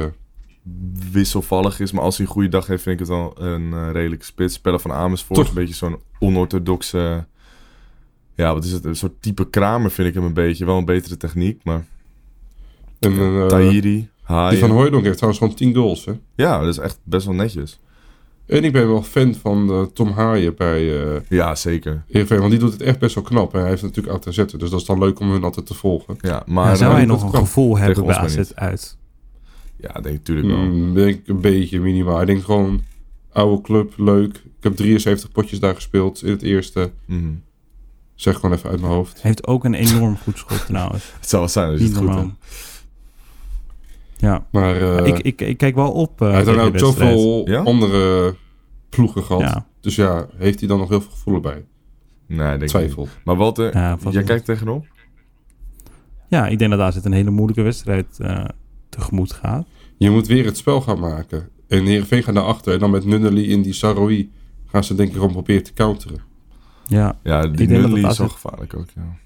[1.11, 1.91] Wisselvallig is.
[1.91, 4.53] Maar als hij een goede dag heeft, vind ik het wel een eh, redelijke spits.
[4.53, 5.47] Spellen van Amersfoort, Toch.
[5.49, 7.25] een beetje zo'n onorthodoxe...
[8.35, 8.85] Ja, wat is het?
[8.85, 10.65] Een soort type Kramer vind ik hem een beetje.
[10.65, 11.85] Wel een betere techniek, maar...
[12.99, 14.49] En, eh, Tahiri, Haaien.
[14.49, 16.05] die van Hooijdonk heeft trouwens gewoon 10 goals.
[16.05, 16.13] Hè?
[16.35, 17.79] Ja, dat is echt best wel netjes.
[18.45, 22.03] En ik ben wel fan van eh, Tom Haaien bij eh Ja, zeker.
[22.07, 22.39] Heerenveen.
[22.39, 23.53] Want die doet het echt best wel knap.
[23.53, 24.35] En hij heeft natuurlijk ATZ.
[24.35, 26.17] Dus dat is dan leuk om hun altijd te volgen.
[26.21, 26.77] Ja, maar...
[26.77, 28.55] Zou hij nog een gevoel hebben Tegen bij AZ niet.
[28.55, 28.97] uit?
[29.81, 30.57] Ja, denk ik natuurlijk wel.
[30.57, 32.21] Mm, denk een beetje minimaal.
[32.21, 32.81] Ik denk gewoon
[33.31, 34.35] oude club, leuk.
[34.35, 36.91] Ik heb 73 potjes daar gespeeld in het eerste.
[37.05, 37.29] Mhm.
[38.15, 39.13] Zeg gewoon even uit mijn hoofd.
[39.13, 41.11] Hij heeft ook een enorm goed schot trouwens.
[41.19, 42.31] Het zou wel zijn als je Niet het goed.
[44.17, 46.21] Ja, Maar eh, ik, ik, ik kijk wel op.
[46.21, 46.95] eh, hij heeft dan ook wedstrijd.
[47.19, 47.59] zoveel Ja?
[47.61, 48.35] andere
[48.89, 49.41] ploegen gehad.
[49.41, 49.67] Ja.
[49.81, 51.65] Dus ja, heeft hij dan nog heel veel gevoel bij?
[52.27, 52.69] Nee, denk niet.
[52.69, 53.07] Twijfel.
[53.23, 54.85] Maar Walter, Ja, vast jij kijkt tegenop?
[56.27, 58.43] Ja, ik denk dat AZ een hele moeilijke wedstrijd eh,
[58.89, 59.67] tegemoet gaat.
[59.97, 61.49] Je moet weer het spel gaan maken.
[61.67, 62.73] En Heerenveen gaat naar achter.
[62.73, 64.31] En dan met Nunnely in die Saroui
[64.65, 66.21] gaan ze denk ik gewoon proberen te counteren.
[66.87, 69.17] Ja, Ja, die dat is wel gevaarlijk ook, ja.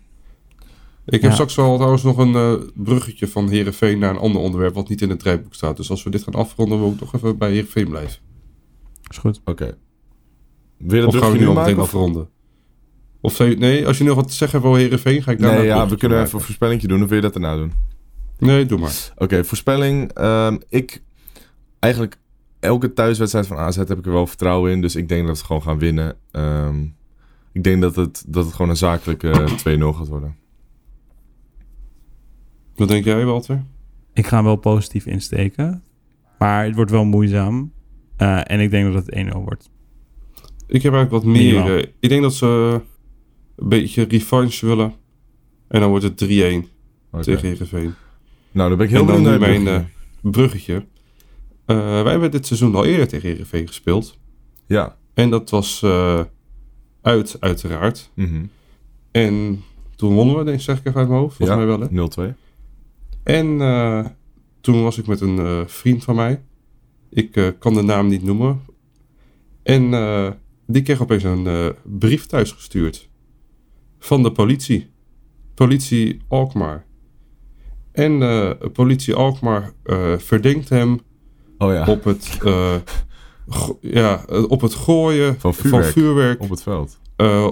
[1.05, 1.31] Ik heb Ja.
[1.31, 5.01] straks wel trouwens nog een eh, bruggetje van Herenveen naar een ander onderwerp wat niet
[5.01, 5.77] in het draaiboek staat.
[5.77, 8.19] Dus als we dit gaan afronden, wil ik nog even bij Herenveen blijven.
[9.09, 9.41] is goed.
[9.45, 9.77] Oké.
[10.77, 12.29] Wil je dat Of gaan we nu al meteen of- afronden?
[13.21, 15.57] Of zei- nee, als je nog wat te zeggen hebt over Herenveen, ga ik daar
[15.57, 17.01] Nee, ja, we kunnen even een voorspellingje doen.
[17.03, 17.71] Of wil je dat daarna doen?
[18.45, 19.13] Nee, doe maar.
[19.17, 20.11] Oké, voorspelling.
[20.11, 21.01] Ehm, ik...
[21.79, 22.17] Eigenlijk
[22.59, 24.81] elke thuiswedstrijd van AZ heb ik er wel vertrouwen in.
[24.81, 26.15] Dus ik denk dat we gewoon gaan winnen.
[26.31, 26.83] Ehm,
[27.51, 30.35] ik denk dat het, dat het gewoon een zakelijke 2-0 gaat worden.
[32.75, 33.63] Wat denk jij, Walter?
[34.13, 35.83] Ik ga hem wel positief insteken.
[36.37, 37.71] Maar het wordt wel moeizaam.
[38.17, 39.69] Eh, en ik denk dat het 1-0 wordt.
[40.67, 41.91] Ik heb eigenlijk wat meer.
[41.99, 42.81] Ik denk dat ze
[43.55, 44.93] een beetje revanche willen.
[45.67, 46.67] En dan wordt het 3-1
[47.11, 47.23] Oké.
[47.23, 47.93] tegen Herenveen.
[48.53, 49.89] Nou, dan ben ik heel benieuwd naar mijn, bruggetje.
[50.31, 50.85] Bruggetje.
[51.65, 54.17] Eh, wij hebben dit seizoen al eerder tegen Herenveen gespeeld.
[54.67, 54.97] Ja.
[55.13, 56.21] En dat was eh,
[57.01, 58.11] uit, uiteraard.
[58.13, 58.45] Mhm.
[59.11, 59.63] En
[59.95, 61.35] toen wonnen we, denk ik, zeg ik even uit mijn hoofd.
[61.35, 61.79] Volgens Ja, mij wel,
[62.25, 62.31] hè?
[62.31, 62.35] 0-2.
[63.23, 64.05] En eh,
[64.61, 66.41] toen was ik met een eh, vriend van mij.
[67.09, 68.61] Ik eh, kan de naam niet noemen.
[69.63, 70.29] En eh,
[70.67, 73.09] die kreeg opeens een eh, brief thuisgestuurd.
[73.99, 74.89] Van de politie.
[75.53, 76.85] Politie Alkmaar.
[77.93, 80.99] En eh, politie Alkmaar eh, verdenkt hem
[81.57, 82.75] Oh ja, op het, eh,
[83.99, 85.85] ja, op het gooien Van vuurwerk.
[85.93, 86.99] vuurwerk op het veld.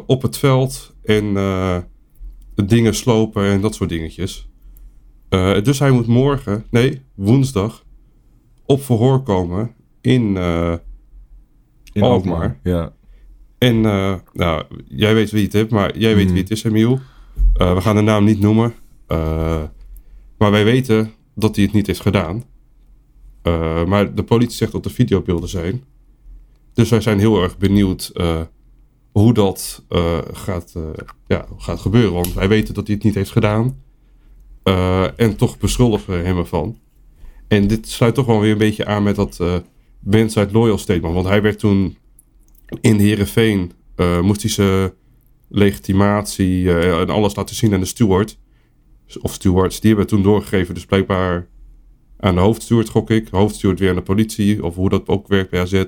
[0.07, 1.33] op het veld en
[2.55, 4.49] dingen slopen en dat soort dingetjes.
[5.63, 7.85] Dus hij moet morgen, nee, woensdag,
[8.65, 9.71] op verhoor komen
[10.01, 10.37] in.
[11.93, 12.03] In Alkmaar.
[12.03, 12.59] Alkmaar.
[12.63, 12.93] Ja.
[13.57, 13.81] en
[14.33, 16.33] nou, jij weet wie het is, maar jij weet Mhm.
[16.33, 16.99] wie het is, Emiel.
[17.53, 18.73] We gaan de naam niet noemen.
[20.41, 22.43] Maar wij weten dat hij het niet heeft gedaan.
[23.41, 25.83] Eh, maar de politie zegt dat er videobeelden zijn.
[26.73, 28.41] Dus wij zijn heel erg benieuwd eh,
[29.11, 30.75] hoe dat eh, gaat,
[31.27, 32.13] ja, gaat gebeuren.
[32.13, 33.81] Want wij weten dat hij het niet heeft gedaan.
[35.15, 36.79] En toch beschuldigen we hem ervan.
[37.47, 39.55] En dit sluit toch wel weer een beetje aan met dat uh,
[39.99, 41.13] Bandside Loyal statement.
[41.13, 41.97] Want hij werd toen
[42.81, 43.71] in Heerenveen...
[44.21, 44.91] moest hij zijn
[45.49, 48.37] legitimatie en alles laten zien aan de steward.
[49.17, 50.73] Of stewards, die hebben toen doorgegeven.
[50.73, 51.47] Dus blijkbaar
[52.19, 53.27] aan de hoofdsteward gok ik.
[53.27, 54.63] Hoofdsteward weer aan de politie.
[54.63, 55.83] Of hoe dat ook werkt bij AZ.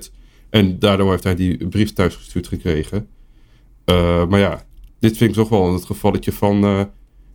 [0.50, 3.08] En daardoor heeft hij die brief thuisgestuurd gekregen.
[3.86, 4.66] Uh, maar ja,
[4.98, 6.64] dit vind ik toch wel het gevalletje van...
[6.64, 6.82] Uh,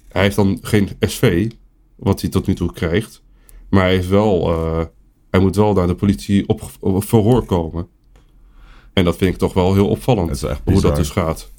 [0.10, 1.52] hij heeft dan geen SV,
[1.96, 3.24] wat hij tot nu toe krijgt.
[3.70, 4.84] Maar hij, heeft wel, uh,
[5.30, 7.88] hij moet wel naar de politie op, op verhoor komen.
[8.94, 10.42] En dat vind ik toch wel heel opvallend.
[10.64, 11.52] hoe dat dus gaat.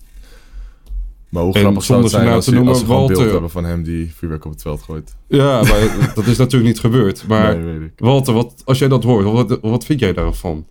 [1.31, 3.51] Maar hoe grappig zou het zijn nou als, te noemen, als gewoon Walter, beeld hebben
[3.51, 5.17] van hem die vuurwerk op het veld gooit?
[5.29, 7.25] Ja, maar dat is natuurlijk niet gebeurd.
[7.29, 7.93] Maar nee, weet ik.
[7.97, 10.67] Walter, wat, als jij dat hoort, wat, wat vind jij daarvan?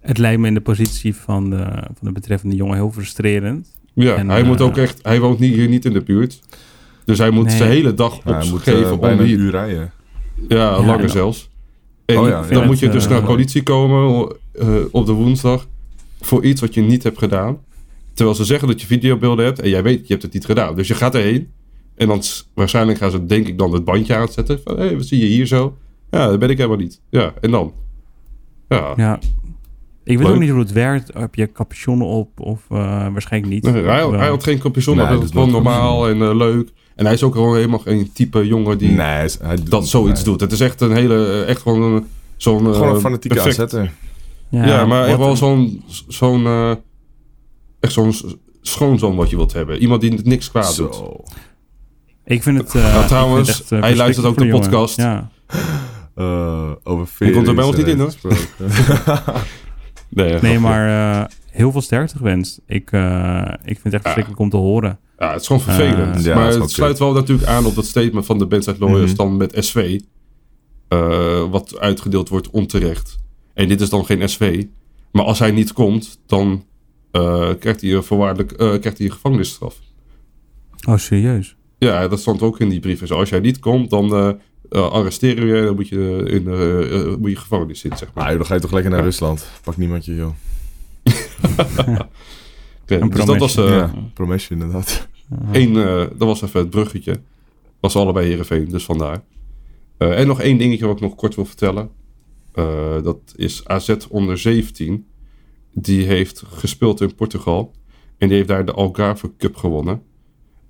[0.00, 3.68] Het lijkt me in de positie van de, van de betreffende jongen heel frustrerend.
[3.92, 4.98] Ja, en, hij uh, moet ook echt...
[5.02, 6.40] Hij woont niet, hier niet in de buurt.
[7.04, 7.56] Dus hij moet nee.
[7.56, 9.34] zijn hele dag opgeven ja, om bijna hier...
[9.34, 9.92] een uur rijden.
[10.48, 11.50] Ja, ja langer zelfs.
[12.04, 15.12] En oh, ja, dan moet je dus uh, naar de politie komen uh, op de
[15.12, 15.66] woensdag
[16.20, 17.58] voor iets wat je niet hebt gedaan.
[18.14, 20.76] Terwijl ze zeggen dat je videobeelden hebt en jij weet, je hebt het niet gedaan.
[20.76, 21.50] Dus je gaat erheen
[21.94, 22.22] en dan
[22.54, 24.60] waarschijnlijk gaan ze denk ik dan het bandje aanzetten.
[24.64, 25.76] Van, hé, hey, wat zie je hier zo?
[26.10, 27.00] Ja, dat ben ik helemaal niet.
[27.10, 27.72] Ja, en dan?
[28.68, 28.92] Ja.
[28.96, 29.18] ja.
[30.04, 30.34] Ik weet Leuk.
[30.34, 31.10] ook niet hoe het werkt.
[31.14, 32.78] Heb je capuchon op of uh,
[33.12, 33.62] waarschijnlijk niet?
[33.62, 36.72] Nee, hij, hij, had geen capuchon, nee, dat is gewoon normaal en uh, leuk.
[36.94, 40.20] En hij is ook gewoon helemaal geen type jongen die nee, hij, hij dat zoiets
[40.20, 40.24] nee.
[40.24, 40.40] doet.
[40.40, 42.06] Het is echt een hele, echt gewoon een,
[42.36, 42.58] zo'n...
[42.58, 43.92] Gewoon een fanatieke aanzetter.
[44.48, 46.72] Ja, ja, maar echt wel zo'n, zo'n, uh,
[47.82, 48.14] echt zo'n
[48.60, 49.78] schoonzoon wat je wilt hebben.
[49.78, 50.82] Iemand die niks kwaad Zo.
[50.82, 51.34] doet.
[52.24, 52.74] Ik vind het...
[52.74, 54.96] Uh, nou, trouwens, vind het echt, hij luistert ook de podcast.
[54.96, 55.30] Ja.
[56.16, 58.14] Uh, over komt er bij ons niet in, hoor.
[60.08, 62.60] nee, nee maar uh, heel veel sterkte gewenst.
[62.66, 64.44] Ik, uh, ik vind het echt verschrikkelijk ja.
[64.44, 64.98] om te horen.
[65.18, 66.24] Ja, het is gewoon vervelend.
[66.24, 69.00] Ja, maar het, het sluit wel natuurlijk aan op dat statement van de Bandside Lawyers
[69.00, 69.16] mm -hmm.
[69.16, 70.00] dan met SV.
[70.88, 73.18] Uh, wat uitgedeeld wordt onterecht.
[73.54, 74.64] En dit is dan geen SV.
[75.12, 76.64] Maar als hij niet komt, dan
[77.58, 79.78] krijgt hij een voorwaardelijk uh, krijgt hij een gevangenisstraf.
[80.88, 81.56] Oh, serieus?
[81.78, 83.00] Ja, dat stond ook in die brief.
[83.00, 84.36] Dus als jij niet komt, dan
[84.70, 88.24] uh, arresteren we je dan moet je in uh, moet je gevangenis zitten, zeg maar.
[88.24, 89.04] Ah, joh, dan ga je toch lekker naar ja.
[89.04, 89.50] Rusland.
[89.64, 90.32] Pak niemand je, joh.
[92.82, 93.56] okay, dus dat was...
[93.56, 95.08] Uh, ja, promotion inderdaad.
[95.52, 95.72] Eén,
[96.18, 97.20] dat was even het bruggetje.
[97.80, 99.22] Was allebei Heerenveen, dus vandaar.
[99.98, 101.90] en nog één dingetje wat ik nog kort wil vertellen.
[102.54, 105.06] Uh, dat is AZ onder 17.
[105.72, 107.72] Die heeft gespeeld in Portugal.
[108.18, 110.02] En die heeft daar de Algarve Cup gewonnen.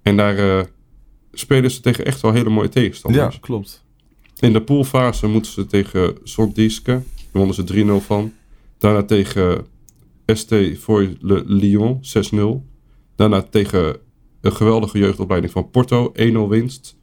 [0.03, 0.63] En daar uh,
[1.33, 3.35] spelen ze tegen echt wel hele mooie tegenstanders.
[3.35, 3.85] Ja, klopt.
[4.39, 6.93] In de poolfase moeten ze tegen Sondiske.
[6.93, 8.33] Daar wonnen ze 3-0 van.
[8.79, 9.67] Daarna tegen
[10.27, 12.01] ST voor Le Lyon
[12.35, 12.71] 6-0.
[13.17, 13.97] Daarna tegen
[14.41, 16.97] een geweldige jeugdopleiding van Porto 1-0 winst.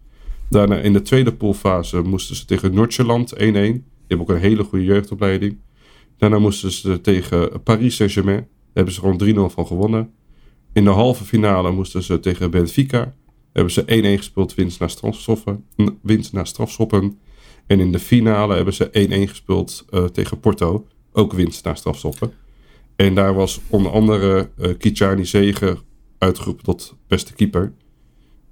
[0.50, 3.38] Daarna in de tweede poolfase moesten ze tegen Noordjylland 1-1.
[3.40, 5.58] Die hebben ook een hele goede jeugdopleiding.
[6.20, 8.38] Daarna moesten ze tegen Paris Saint-Germain.
[8.38, 10.14] Daar hebben ze gewoon 3-0 van gewonnen.
[10.74, 13.16] In de halve finale moesten ze tegen Benfica.
[13.54, 13.86] Hebben ze 1-1
[14.18, 15.66] gespeeld, winst naar strafschoppen.
[16.02, 17.18] Winst naar strafschoppen.
[17.68, 20.88] En in de finale hebben ze 1-1 gespeeld uh, tegen Porto.
[21.12, 22.32] Ook winst naar strafschoppen.
[22.96, 25.78] En daar was onder andere uh, Kichani Zegen
[26.18, 27.74] uitgeroepen tot beste keeper.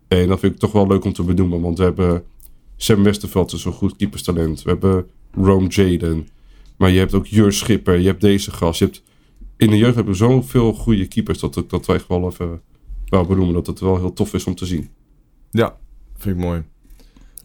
[0.08, 1.62] En dat vind ik toch wel leuk om te benoemen.
[1.62, 2.24] Want we hebben
[2.76, 4.62] Sam Westerveld, is een goed keeperstalent.
[4.62, 6.28] We hebben Rome Jaden.
[6.78, 8.00] Maar je hebt ook Jur Schipper.
[8.00, 8.80] Je hebt deze gast.
[8.80, 9.04] Je hebt,
[9.58, 11.40] in de jeugd hebben we zoveel goede keepers.
[11.40, 12.62] Dat, dat wij echt wel even
[13.06, 13.54] wel benoemen.
[13.54, 14.90] Dat het wel heel tof is om te zien.
[15.52, 15.78] Ja,
[16.18, 16.64] vind ik mooi.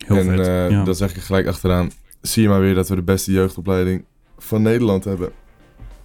[0.07, 0.39] Heel en vet.
[0.39, 0.85] uh, ja.
[0.85, 1.91] dan zeg ik gelijk achteraan.
[2.21, 4.05] Zie je maar weer dat we de beste jeugdopleiding
[4.39, 5.33] van Nederland hebben.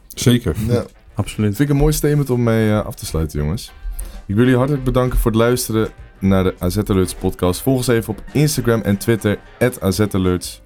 [0.07, 0.55] Zeker.
[0.67, 0.85] Ja.
[1.13, 1.55] Absoluut.
[1.55, 3.71] vind ik een mooi statement om mee uh, af te sluiten, jongens.
[4.25, 7.61] Ik wil jullie hartelijk bedanken voor het luisteren naar de AZ Alerts podcast.
[7.61, 9.39] Volg ons even op Instagram en Twitter,
[9.79, 10.61] AZAlerts.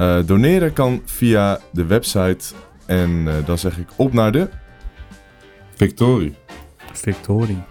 [0.00, 2.54] Uh, doneren kan via de website.
[2.86, 4.48] En uh, dan zeg ik op naar de...
[5.74, 6.34] Victorie.
[6.92, 7.62] Victorie.